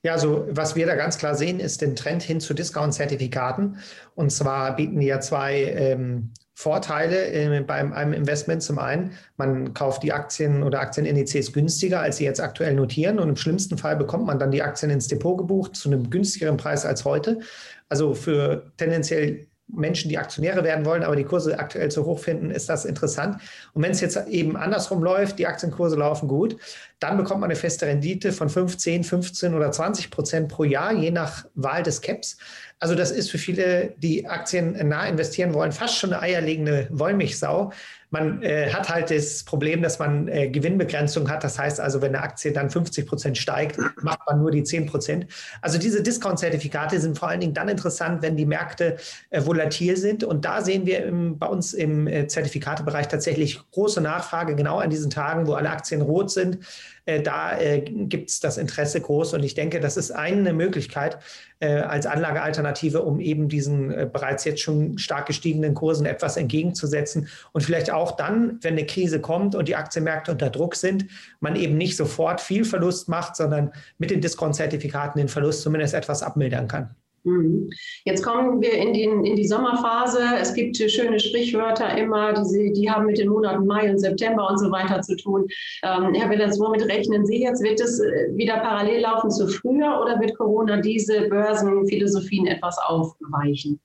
Ja, 0.01 0.13
also 0.13 0.47
was 0.49 0.75
wir 0.75 0.87
da 0.87 0.95
ganz 0.95 1.19
klar 1.19 1.35
sehen, 1.35 1.59
ist 1.59 1.81
den 1.81 1.95
Trend 1.95 2.23
hin 2.23 2.39
zu 2.39 2.55
Discount-Zertifikaten. 2.55 3.77
Und 4.15 4.31
zwar 4.31 4.75
bieten 4.75 4.99
die 4.99 5.07
ja 5.07 5.19
zwei 5.19 5.63
ähm, 5.63 6.31
Vorteile 6.59 7.31
äh, 7.31 7.61
bei 7.61 7.75
einem 7.75 8.13
Investment. 8.13 8.63
Zum 8.63 8.79
einen, 8.79 9.11
man 9.37 9.75
kauft 9.75 10.01
die 10.01 10.11
Aktien 10.11 10.63
oder 10.63 10.79
Aktienindizes 10.79 11.53
günstiger, 11.53 12.01
als 12.01 12.17
sie 12.17 12.23
jetzt 12.23 12.41
aktuell 12.41 12.73
notieren. 12.73 13.19
Und 13.19 13.29
im 13.29 13.35
schlimmsten 13.35 13.77
Fall 13.77 13.95
bekommt 13.95 14.25
man 14.25 14.39
dann 14.39 14.49
die 14.49 14.63
Aktien 14.63 14.89
ins 14.89 15.07
Depot 15.07 15.37
gebucht 15.37 15.75
zu 15.75 15.87
einem 15.87 16.09
günstigeren 16.09 16.57
Preis 16.57 16.83
als 16.83 17.05
heute. 17.05 17.41
Also 17.89 18.15
für 18.15 18.71
tendenziell 18.77 19.45
Menschen, 19.67 20.09
die 20.09 20.17
Aktionäre 20.17 20.63
werden 20.63 20.83
wollen, 20.85 21.03
aber 21.03 21.15
die 21.15 21.25
Kurse 21.25 21.59
aktuell 21.59 21.91
zu 21.91 22.05
hoch 22.05 22.17
finden, 22.17 22.49
ist 22.49 22.69
das 22.69 22.85
interessant. 22.85 23.39
Und 23.73 23.83
wenn 23.83 23.91
es 23.91 24.01
jetzt 24.01 24.17
eben 24.27 24.55
andersrum 24.55 25.03
läuft, 25.03 25.37
die 25.37 25.45
Aktienkurse 25.45 25.95
laufen 25.95 26.27
gut, 26.27 26.55
dann 26.99 27.17
bekommt 27.17 27.41
man 27.41 27.51
eine 27.51 27.59
feste 27.59 27.85
Rendite 27.85 28.31
von 28.31 28.49
15, 28.49 29.03
15 29.03 29.53
oder 29.53 29.71
20 29.71 30.09
Prozent 30.09 30.47
pro 30.47 30.63
Jahr, 30.63 30.93
je 30.93 31.11
nach 31.11 31.45
Wahl 31.53 31.83
des 31.83 32.01
Caps. 32.01 32.37
Also 32.79 32.93
das 32.93 33.09
ist 33.09 33.31
für 33.31 33.39
viele, 33.39 33.95
die 33.97 34.27
Aktien 34.27 34.87
nah 34.87 35.07
investieren 35.07 35.53
wollen, 35.55 35.71
fast 35.71 35.97
schon 35.97 36.13
eine 36.13 36.21
eierlegende 36.21 36.87
Wollmilchsau. 36.91 37.71
Man 38.11 38.43
äh, 38.43 38.71
hat 38.71 38.87
halt 38.87 39.09
das 39.09 39.43
Problem, 39.43 39.81
dass 39.81 39.97
man 39.97 40.27
äh, 40.27 40.47
Gewinnbegrenzung 40.49 41.29
hat. 41.29 41.43
Das 41.43 41.57
heißt 41.57 41.79
also, 41.79 42.01
wenn 42.01 42.15
eine 42.15 42.23
Aktie 42.23 42.53
dann 42.53 42.69
50 42.69 43.07
Prozent 43.07 43.37
steigt, 43.37 43.79
macht 44.01 44.19
man 44.27 44.39
nur 44.39 44.51
die 44.51 44.63
10 44.63 44.85
Prozent. 44.85 45.25
Also 45.61 45.79
diese 45.79 46.03
Discount-Zertifikate 46.03 46.99
sind 46.99 47.17
vor 47.17 47.29
allen 47.29 47.41
Dingen 47.41 47.55
dann 47.55 47.67
interessant, 47.67 48.21
wenn 48.21 48.37
die 48.37 48.45
Märkte 48.45 48.97
äh, 49.31 49.43
volatil 49.43 49.97
sind. 49.97 50.23
Und 50.23 50.45
da 50.45 50.61
sehen 50.61 50.85
wir 50.85 51.03
im, 51.03 51.39
bei 51.39 51.47
uns 51.47 51.73
im 51.73 52.07
äh, 52.07 52.27
Zertifikatebereich 52.27 53.07
tatsächlich 53.07 53.59
große 53.71 54.01
Nachfrage, 54.01 54.55
genau 54.55 54.77
an 54.77 54.91
diesen 54.91 55.09
Tagen, 55.09 55.47
wo 55.47 55.53
alle 55.53 55.71
Aktien 55.71 56.01
rot 56.01 56.29
sind. 56.29 56.59
Äh, 57.07 57.21
da 57.21 57.57
äh, 57.57 57.79
gibt 57.81 58.29
es 58.29 58.39
das 58.39 58.57
Interesse 58.57 59.01
groß. 59.01 59.33
Und 59.33 59.43
ich 59.43 59.55
denke, 59.55 59.79
das 59.79 59.97
ist 59.97 60.11
eine 60.11 60.53
Möglichkeit 60.53 61.17
äh, 61.59 61.69
als 61.69 62.05
Anlagealternative, 62.05 63.01
um 63.01 63.19
eben 63.21 63.47
diesen 63.47 63.91
äh, 63.91 64.09
bereits 64.11 64.43
jetzt 64.43 64.61
schon 64.61 64.97
stark 64.97 65.25
gestiegenen 65.25 65.73
Kursen 65.73 66.05
etwas 66.05 66.35
entgegenzusetzen. 66.35 67.29
Und 67.53 67.61
vielleicht 67.61 67.91
auch 67.91 68.17
dann, 68.17 68.59
wenn 68.61 68.73
eine 68.73 68.85
Krise 68.85 69.21
kommt 69.21 69.55
und 69.55 69.69
die 69.69 69.77
Aktienmärkte 69.77 70.31
unter 70.33 70.49
Druck 70.49 70.75
sind, 70.75 71.05
man 71.39 71.55
eben 71.55 71.77
nicht 71.77 71.95
sofort 71.95 72.41
viel 72.41 72.65
Verlust 72.65 73.07
macht, 73.07 73.37
sondern 73.37 73.71
mit 73.97 74.11
den 74.11 74.19
Discount-Zertifikaten 74.19 75.17
den 75.17 75.29
Verlust 75.29 75.61
zumindest 75.61 75.93
etwas 75.93 76.21
abmildern 76.21 76.67
kann. 76.67 76.95
Mhm. 77.27 77.69
Jetzt 78.05 78.23
kommen 78.23 78.61
wir 78.61 78.71
in, 78.71 78.93
den, 78.93 79.25
in 79.25 79.35
die 79.35 79.47
Sommerphase. 79.47 80.21
Es 80.39 80.53
gibt 80.53 80.77
schöne 80.77 81.19
Sprichwörter 81.19 81.97
immer, 81.97 82.31
die, 82.33 82.71
die 82.71 82.89
haben 82.89 83.05
mit 83.05 83.17
den 83.17 83.27
Monaten 83.27 83.65
Mai 83.65 83.91
und 83.91 83.99
September 83.99 84.49
und 84.49 84.57
so 84.57 84.71
weiter 84.71 85.01
zu 85.01 85.17
tun. 85.17 85.45
Ähm, 85.83 86.13
Herr 86.13 86.29
Willers, 86.29 86.57
womit 86.57 86.83
rechnen 86.83 87.25
Sie 87.25 87.41
jetzt? 87.41 87.61
Wird 87.61 87.81
es 87.81 87.99
äh, 87.99 88.29
wieder 88.35 88.59
parallel 88.59 89.01
laufen 89.01 89.29
zu 89.29 89.47
früher 89.47 89.99
oder 90.01 90.19
wird 90.21 90.37
Corona 90.37 90.79
diese 90.79 91.27
Börsenphilosophien 91.27 92.47
etwas 92.47 92.77
aufweichen? 92.77 93.81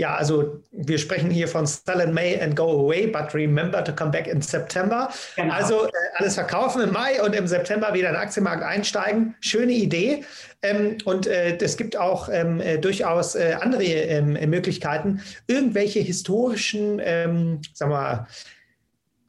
Ja, 0.00 0.14
also 0.14 0.62
wir 0.70 0.96
sprechen 0.96 1.28
hier 1.28 1.48
von 1.48 1.66
Sell 1.66 2.00
in 2.00 2.14
May 2.14 2.40
and 2.40 2.54
go 2.54 2.70
away, 2.70 3.08
but 3.08 3.34
remember 3.34 3.82
to 3.82 3.92
come 3.92 4.12
back 4.12 4.28
in 4.28 4.40
September. 4.40 5.10
Genau. 5.34 5.52
Also 5.52 5.86
äh, 5.86 5.90
alles 6.14 6.34
verkaufen 6.34 6.82
im 6.82 6.92
Mai 6.92 7.20
und 7.20 7.34
im 7.34 7.48
September 7.48 7.92
wieder 7.92 8.10
in 8.10 8.14
den 8.14 8.22
Aktienmarkt 8.22 8.62
einsteigen. 8.62 9.34
Schöne 9.40 9.72
Idee. 9.72 10.24
Ähm, 10.62 10.98
und 11.04 11.26
äh, 11.26 11.56
es 11.56 11.76
gibt 11.76 11.96
auch 11.96 12.28
ähm, 12.32 12.60
äh, 12.60 12.78
durchaus 12.78 13.34
äh, 13.34 13.56
andere 13.60 13.82
ähm, 13.82 14.34
Möglichkeiten, 14.48 15.20
irgendwelche 15.48 15.98
historischen, 15.98 17.00
ähm, 17.02 17.60
sagen 17.74 17.90
wir 17.90 17.98
mal, 17.98 18.26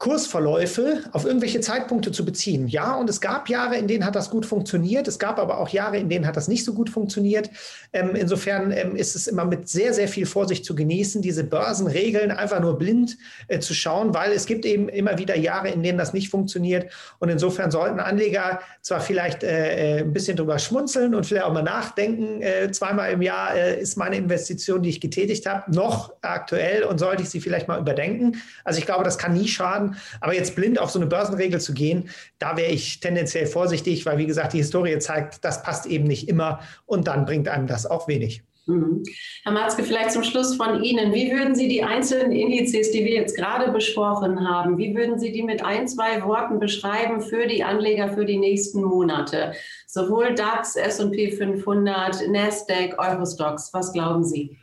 Kursverläufe 0.00 1.02
auf 1.12 1.26
irgendwelche 1.26 1.60
Zeitpunkte 1.60 2.10
zu 2.10 2.24
beziehen. 2.24 2.68
Ja, 2.68 2.94
und 2.94 3.10
es 3.10 3.20
gab 3.20 3.50
Jahre, 3.50 3.76
in 3.76 3.86
denen 3.86 4.06
hat 4.06 4.16
das 4.16 4.30
gut 4.30 4.46
funktioniert. 4.46 5.06
Es 5.06 5.18
gab 5.18 5.38
aber 5.38 5.58
auch 5.58 5.68
Jahre, 5.68 5.98
in 5.98 6.08
denen 6.08 6.26
hat 6.26 6.38
das 6.38 6.48
nicht 6.48 6.64
so 6.64 6.72
gut 6.72 6.88
funktioniert. 6.88 7.50
Ähm, 7.92 8.14
insofern 8.14 8.72
ähm, 8.72 8.96
ist 8.96 9.14
es 9.14 9.26
immer 9.26 9.44
mit 9.44 9.68
sehr, 9.68 9.92
sehr 9.92 10.08
viel 10.08 10.24
Vorsicht 10.24 10.64
zu 10.64 10.74
genießen, 10.74 11.20
diese 11.20 11.44
Börsenregeln 11.44 12.30
einfach 12.30 12.60
nur 12.60 12.78
blind 12.78 13.18
äh, 13.48 13.58
zu 13.58 13.74
schauen, 13.74 14.14
weil 14.14 14.32
es 14.32 14.46
gibt 14.46 14.64
eben 14.64 14.88
immer 14.88 15.18
wieder 15.18 15.36
Jahre, 15.36 15.68
in 15.68 15.82
denen 15.82 15.98
das 15.98 16.14
nicht 16.14 16.30
funktioniert. 16.30 16.90
Und 17.18 17.28
insofern 17.28 17.70
sollten 17.70 18.00
Anleger 18.00 18.60
zwar 18.80 19.00
vielleicht 19.00 19.42
äh, 19.42 19.98
äh 19.98 20.00
ein 20.00 20.14
bisschen 20.14 20.34
drüber 20.34 20.58
schmunzeln 20.58 21.14
und 21.14 21.26
vielleicht 21.26 21.44
auch 21.44 21.52
mal 21.52 21.62
nachdenken, 21.62 22.40
äh, 22.40 22.70
zweimal 22.70 23.12
im 23.12 23.20
Jahr 23.20 23.54
äh, 23.54 23.78
ist 23.78 23.98
meine 23.98 24.16
Investition, 24.16 24.82
die 24.82 24.88
ich 24.88 25.02
getätigt 25.02 25.44
habe, 25.44 25.70
noch 25.70 26.14
aktuell 26.22 26.84
und 26.84 26.98
sollte 26.98 27.22
ich 27.22 27.28
sie 27.28 27.42
vielleicht 27.42 27.68
mal 27.68 27.78
überdenken. 27.78 28.40
Also 28.64 28.78
ich 28.78 28.86
glaube, 28.86 29.04
das 29.04 29.18
kann 29.18 29.34
nie 29.34 29.46
schaden. 29.46 29.89
Aber 30.20 30.34
jetzt 30.34 30.56
blind 30.56 30.78
auf 30.78 30.90
so 30.90 30.98
eine 30.98 31.06
Börsenregel 31.06 31.60
zu 31.60 31.74
gehen, 31.74 32.10
da 32.38 32.56
wäre 32.56 32.70
ich 32.70 33.00
tendenziell 33.00 33.46
vorsichtig, 33.46 34.06
weil 34.06 34.18
wie 34.18 34.26
gesagt, 34.26 34.52
die 34.52 34.58
Historie 34.58 34.98
zeigt, 34.98 35.44
das 35.44 35.62
passt 35.62 35.86
eben 35.86 36.04
nicht 36.04 36.28
immer 36.28 36.60
und 36.86 37.06
dann 37.06 37.24
bringt 37.24 37.48
einem 37.48 37.66
das 37.66 37.86
auch 37.86 38.08
wenig. 38.08 38.42
Mhm. 38.70 39.02
Herr 39.44 39.52
Matzke, 39.52 39.82
vielleicht 39.82 40.12
zum 40.12 40.22
Schluss 40.22 40.54
von 40.54 40.82
Ihnen. 40.82 41.12
Wie 41.12 41.32
würden 41.32 41.54
Sie 41.54 41.68
die 41.68 41.82
einzelnen 41.82 42.32
Indizes, 42.32 42.90
die 42.90 43.04
wir 43.04 43.12
jetzt 43.12 43.36
gerade 43.36 43.72
besprochen 43.72 44.48
haben, 44.48 44.78
wie 44.78 44.94
würden 44.94 45.18
Sie 45.18 45.32
die 45.32 45.42
mit 45.42 45.64
ein, 45.64 45.88
zwei 45.88 46.22
Worten 46.24 46.60
beschreiben 46.60 47.20
für 47.20 47.46
die 47.46 47.64
Anleger 47.64 48.08
für 48.10 48.24
die 48.24 48.38
nächsten 48.38 48.82
Monate? 48.82 49.52
Sowohl 49.86 50.34
DAX, 50.34 50.76
S&P 50.76 51.32
500, 51.32 52.28
Nasdaq, 52.28 52.96
Eurostox. 52.98 53.72
Was 53.72 53.92
glauben 53.92 54.24
Sie? 54.24 54.58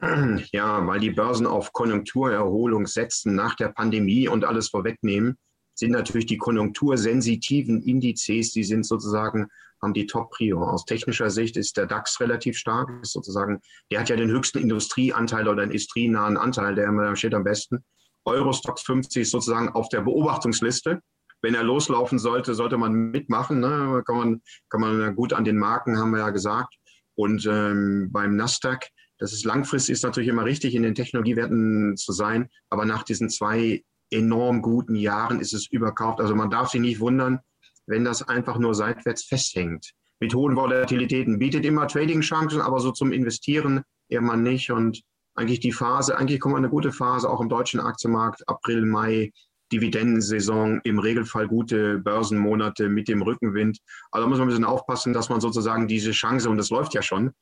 Ja, 0.52 0.86
weil 0.86 1.00
die 1.00 1.10
Börsen 1.10 1.46
auf 1.46 1.72
Konjunkturerholung 1.72 2.86
setzen 2.86 3.34
nach 3.34 3.54
der 3.54 3.68
Pandemie 3.68 4.28
und 4.28 4.44
alles 4.44 4.68
vorwegnehmen, 4.68 5.36
sind 5.74 5.92
natürlich 5.92 6.26
die 6.26 6.38
konjunktursensitiven 6.38 7.82
Indizes, 7.82 8.52
die 8.52 8.64
sind 8.64 8.84
sozusagen, 8.84 9.48
haben 9.80 9.94
die 9.94 10.06
Top-Prio. 10.06 10.62
Aus 10.62 10.84
technischer 10.84 11.30
Sicht 11.30 11.56
ist 11.56 11.76
der 11.76 11.86
DAX 11.86 12.20
relativ 12.20 12.56
stark, 12.58 12.90
ist 13.02 13.12
sozusagen, 13.12 13.60
der 13.90 14.00
hat 14.00 14.08
ja 14.08 14.16
den 14.16 14.30
höchsten 14.30 14.58
Industrieanteil 14.58 15.46
oder 15.46 15.62
den 15.62 15.70
industrienahen 15.70 16.36
Anteil, 16.36 16.74
der 16.74 17.14
steht 17.14 17.34
am 17.34 17.44
besten. 17.44 17.84
Eurostox 18.24 18.82
50 18.82 19.22
ist 19.22 19.30
sozusagen 19.30 19.68
auf 19.70 19.88
der 19.88 20.00
Beobachtungsliste. 20.00 21.00
Wenn 21.42 21.54
er 21.54 21.62
loslaufen 21.62 22.18
sollte, 22.18 22.54
sollte 22.54 22.76
man 22.76 22.92
mitmachen. 22.92 23.60
Ne? 23.60 24.02
Kann, 24.04 24.16
man, 24.16 24.42
kann 24.68 24.80
man 24.80 25.14
gut 25.14 25.32
an 25.32 25.44
den 25.44 25.56
Marken, 25.56 25.96
haben 25.96 26.10
wir 26.10 26.18
ja 26.18 26.30
gesagt. 26.30 26.74
Und 27.14 27.46
ähm, 27.46 28.08
beim 28.10 28.34
Nasdaq, 28.34 28.88
das 29.18 29.32
ist 29.32 29.44
langfristig 29.44 29.94
ist 29.94 30.04
natürlich 30.04 30.28
immer 30.28 30.44
richtig, 30.44 30.74
in 30.74 30.82
den 30.82 30.94
Technologiewerten 30.94 31.96
zu 31.96 32.12
sein, 32.12 32.48
aber 32.70 32.84
nach 32.84 33.02
diesen 33.02 33.28
zwei 33.28 33.82
enorm 34.10 34.62
guten 34.62 34.94
Jahren 34.94 35.40
ist 35.40 35.52
es 35.52 35.70
überkauft. 35.70 36.20
Also 36.20 36.34
man 36.34 36.50
darf 36.50 36.70
sich 36.70 36.80
nicht 36.80 37.00
wundern, 37.00 37.40
wenn 37.86 38.04
das 38.04 38.26
einfach 38.26 38.58
nur 38.58 38.74
seitwärts 38.74 39.24
festhängt. 39.24 39.92
mit 40.20 40.34
hohen 40.34 40.56
Volatilitäten 40.56 41.38
bietet 41.38 41.64
immer 41.64 41.86
Trading-Chancen, 41.86 42.60
aber 42.60 42.80
so 42.80 42.90
zum 42.90 43.12
Investieren 43.12 43.82
eher 44.08 44.20
mal 44.20 44.36
nicht. 44.36 44.70
Und 44.70 45.02
eigentlich 45.34 45.60
die 45.60 45.72
Phase, 45.72 46.16
eigentlich 46.16 46.40
kommt 46.40 46.56
eine 46.56 46.68
gute 46.68 46.92
Phase 46.92 47.30
auch 47.30 47.40
im 47.40 47.48
deutschen 47.48 47.80
Aktienmarkt, 47.80 48.48
April, 48.48 48.84
Mai, 48.84 49.30
Dividendensaison, 49.72 50.80
im 50.84 50.98
Regelfall 50.98 51.46
gute 51.46 51.98
Börsenmonate 51.98 52.88
mit 52.88 53.06
dem 53.06 53.22
Rückenwind. 53.22 53.78
Also 54.10 54.24
da 54.24 54.28
muss 54.28 54.38
man 54.38 54.48
ein 54.48 54.50
bisschen 54.50 54.64
aufpassen, 54.64 55.12
dass 55.12 55.28
man 55.28 55.40
sozusagen 55.40 55.86
diese 55.86 56.12
Chance, 56.12 56.48
und 56.48 56.56
das 56.56 56.70
läuft 56.70 56.94
ja 56.94 57.02
schon, 57.02 57.32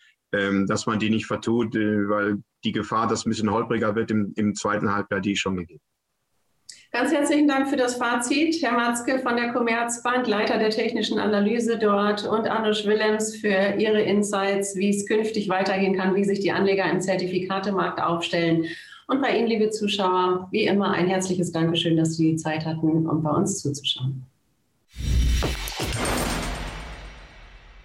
dass 0.67 0.87
man 0.87 0.99
die 0.99 1.11
nicht 1.11 1.27
vertut, 1.27 1.75
äh, 1.75 2.09
weil 2.09 2.43
die 2.65 2.73
Gefahr, 2.73 3.07
dass 3.07 3.27
ein 3.27 3.31
bisschen 3.31 3.51
holpriger 3.51 3.95
wird 3.95 4.11
im, 4.11 4.33
im 4.37 4.55
zweiten 4.55 4.93
Halbjahr, 4.93 5.21
die 5.21 5.33
ist 5.33 5.41
schon 5.41 5.57
gegeben. 5.57 5.81
Ganz 6.93 7.13
herzlichen 7.13 7.47
Dank 7.47 7.69
für 7.69 7.77
das 7.77 7.97
Fazit, 7.97 8.63
Herr 8.63 8.73
Matzke 8.73 9.19
von 9.19 9.37
der 9.37 9.53
Commerzbank, 9.53 10.27
Leiter 10.27 10.59
der 10.59 10.71
technischen 10.71 11.19
Analyse 11.19 11.79
dort 11.79 12.27
und 12.27 12.49
Arnosch 12.49 12.87
Willems 12.87 13.37
für 13.37 13.75
Ihre 13.77 14.01
Insights, 14.01 14.77
wie 14.77 14.91
es 14.91 15.07
künftig 15.07 15.49
weitergehen 15.49 15.97
kann, 15.97 16.15
wie 16.15 16.25
sich 16.25 16.41
die 16.41 16.53
Anleger 16.53 16.91
im 16.91 17.01
Zertifikatemarkt 17.01 18.01
aufstellen. 18.01 18.67
Und 19.09 19.21
bei 19.21 19.37
Ihnen, 19.37 19.47
liebe 19.47 19.71
Zuschauer, 19.71 20.49
wie 20.53 20.67
immer 20.67 20.93
ein 20.93 21.07
herzliches 21.07 21.53
Dankeschön, 21.53 21.97
dass 21.97 22.17
Sie 22.17 22.31
die 22.31 22.37
Zeit 22.37 22.65
hatten, 22.65 23.07
um 23.07 23.23
bei 23.23 23.31
uns 23.31 23.61
zuzuschauen. 23.61 24.25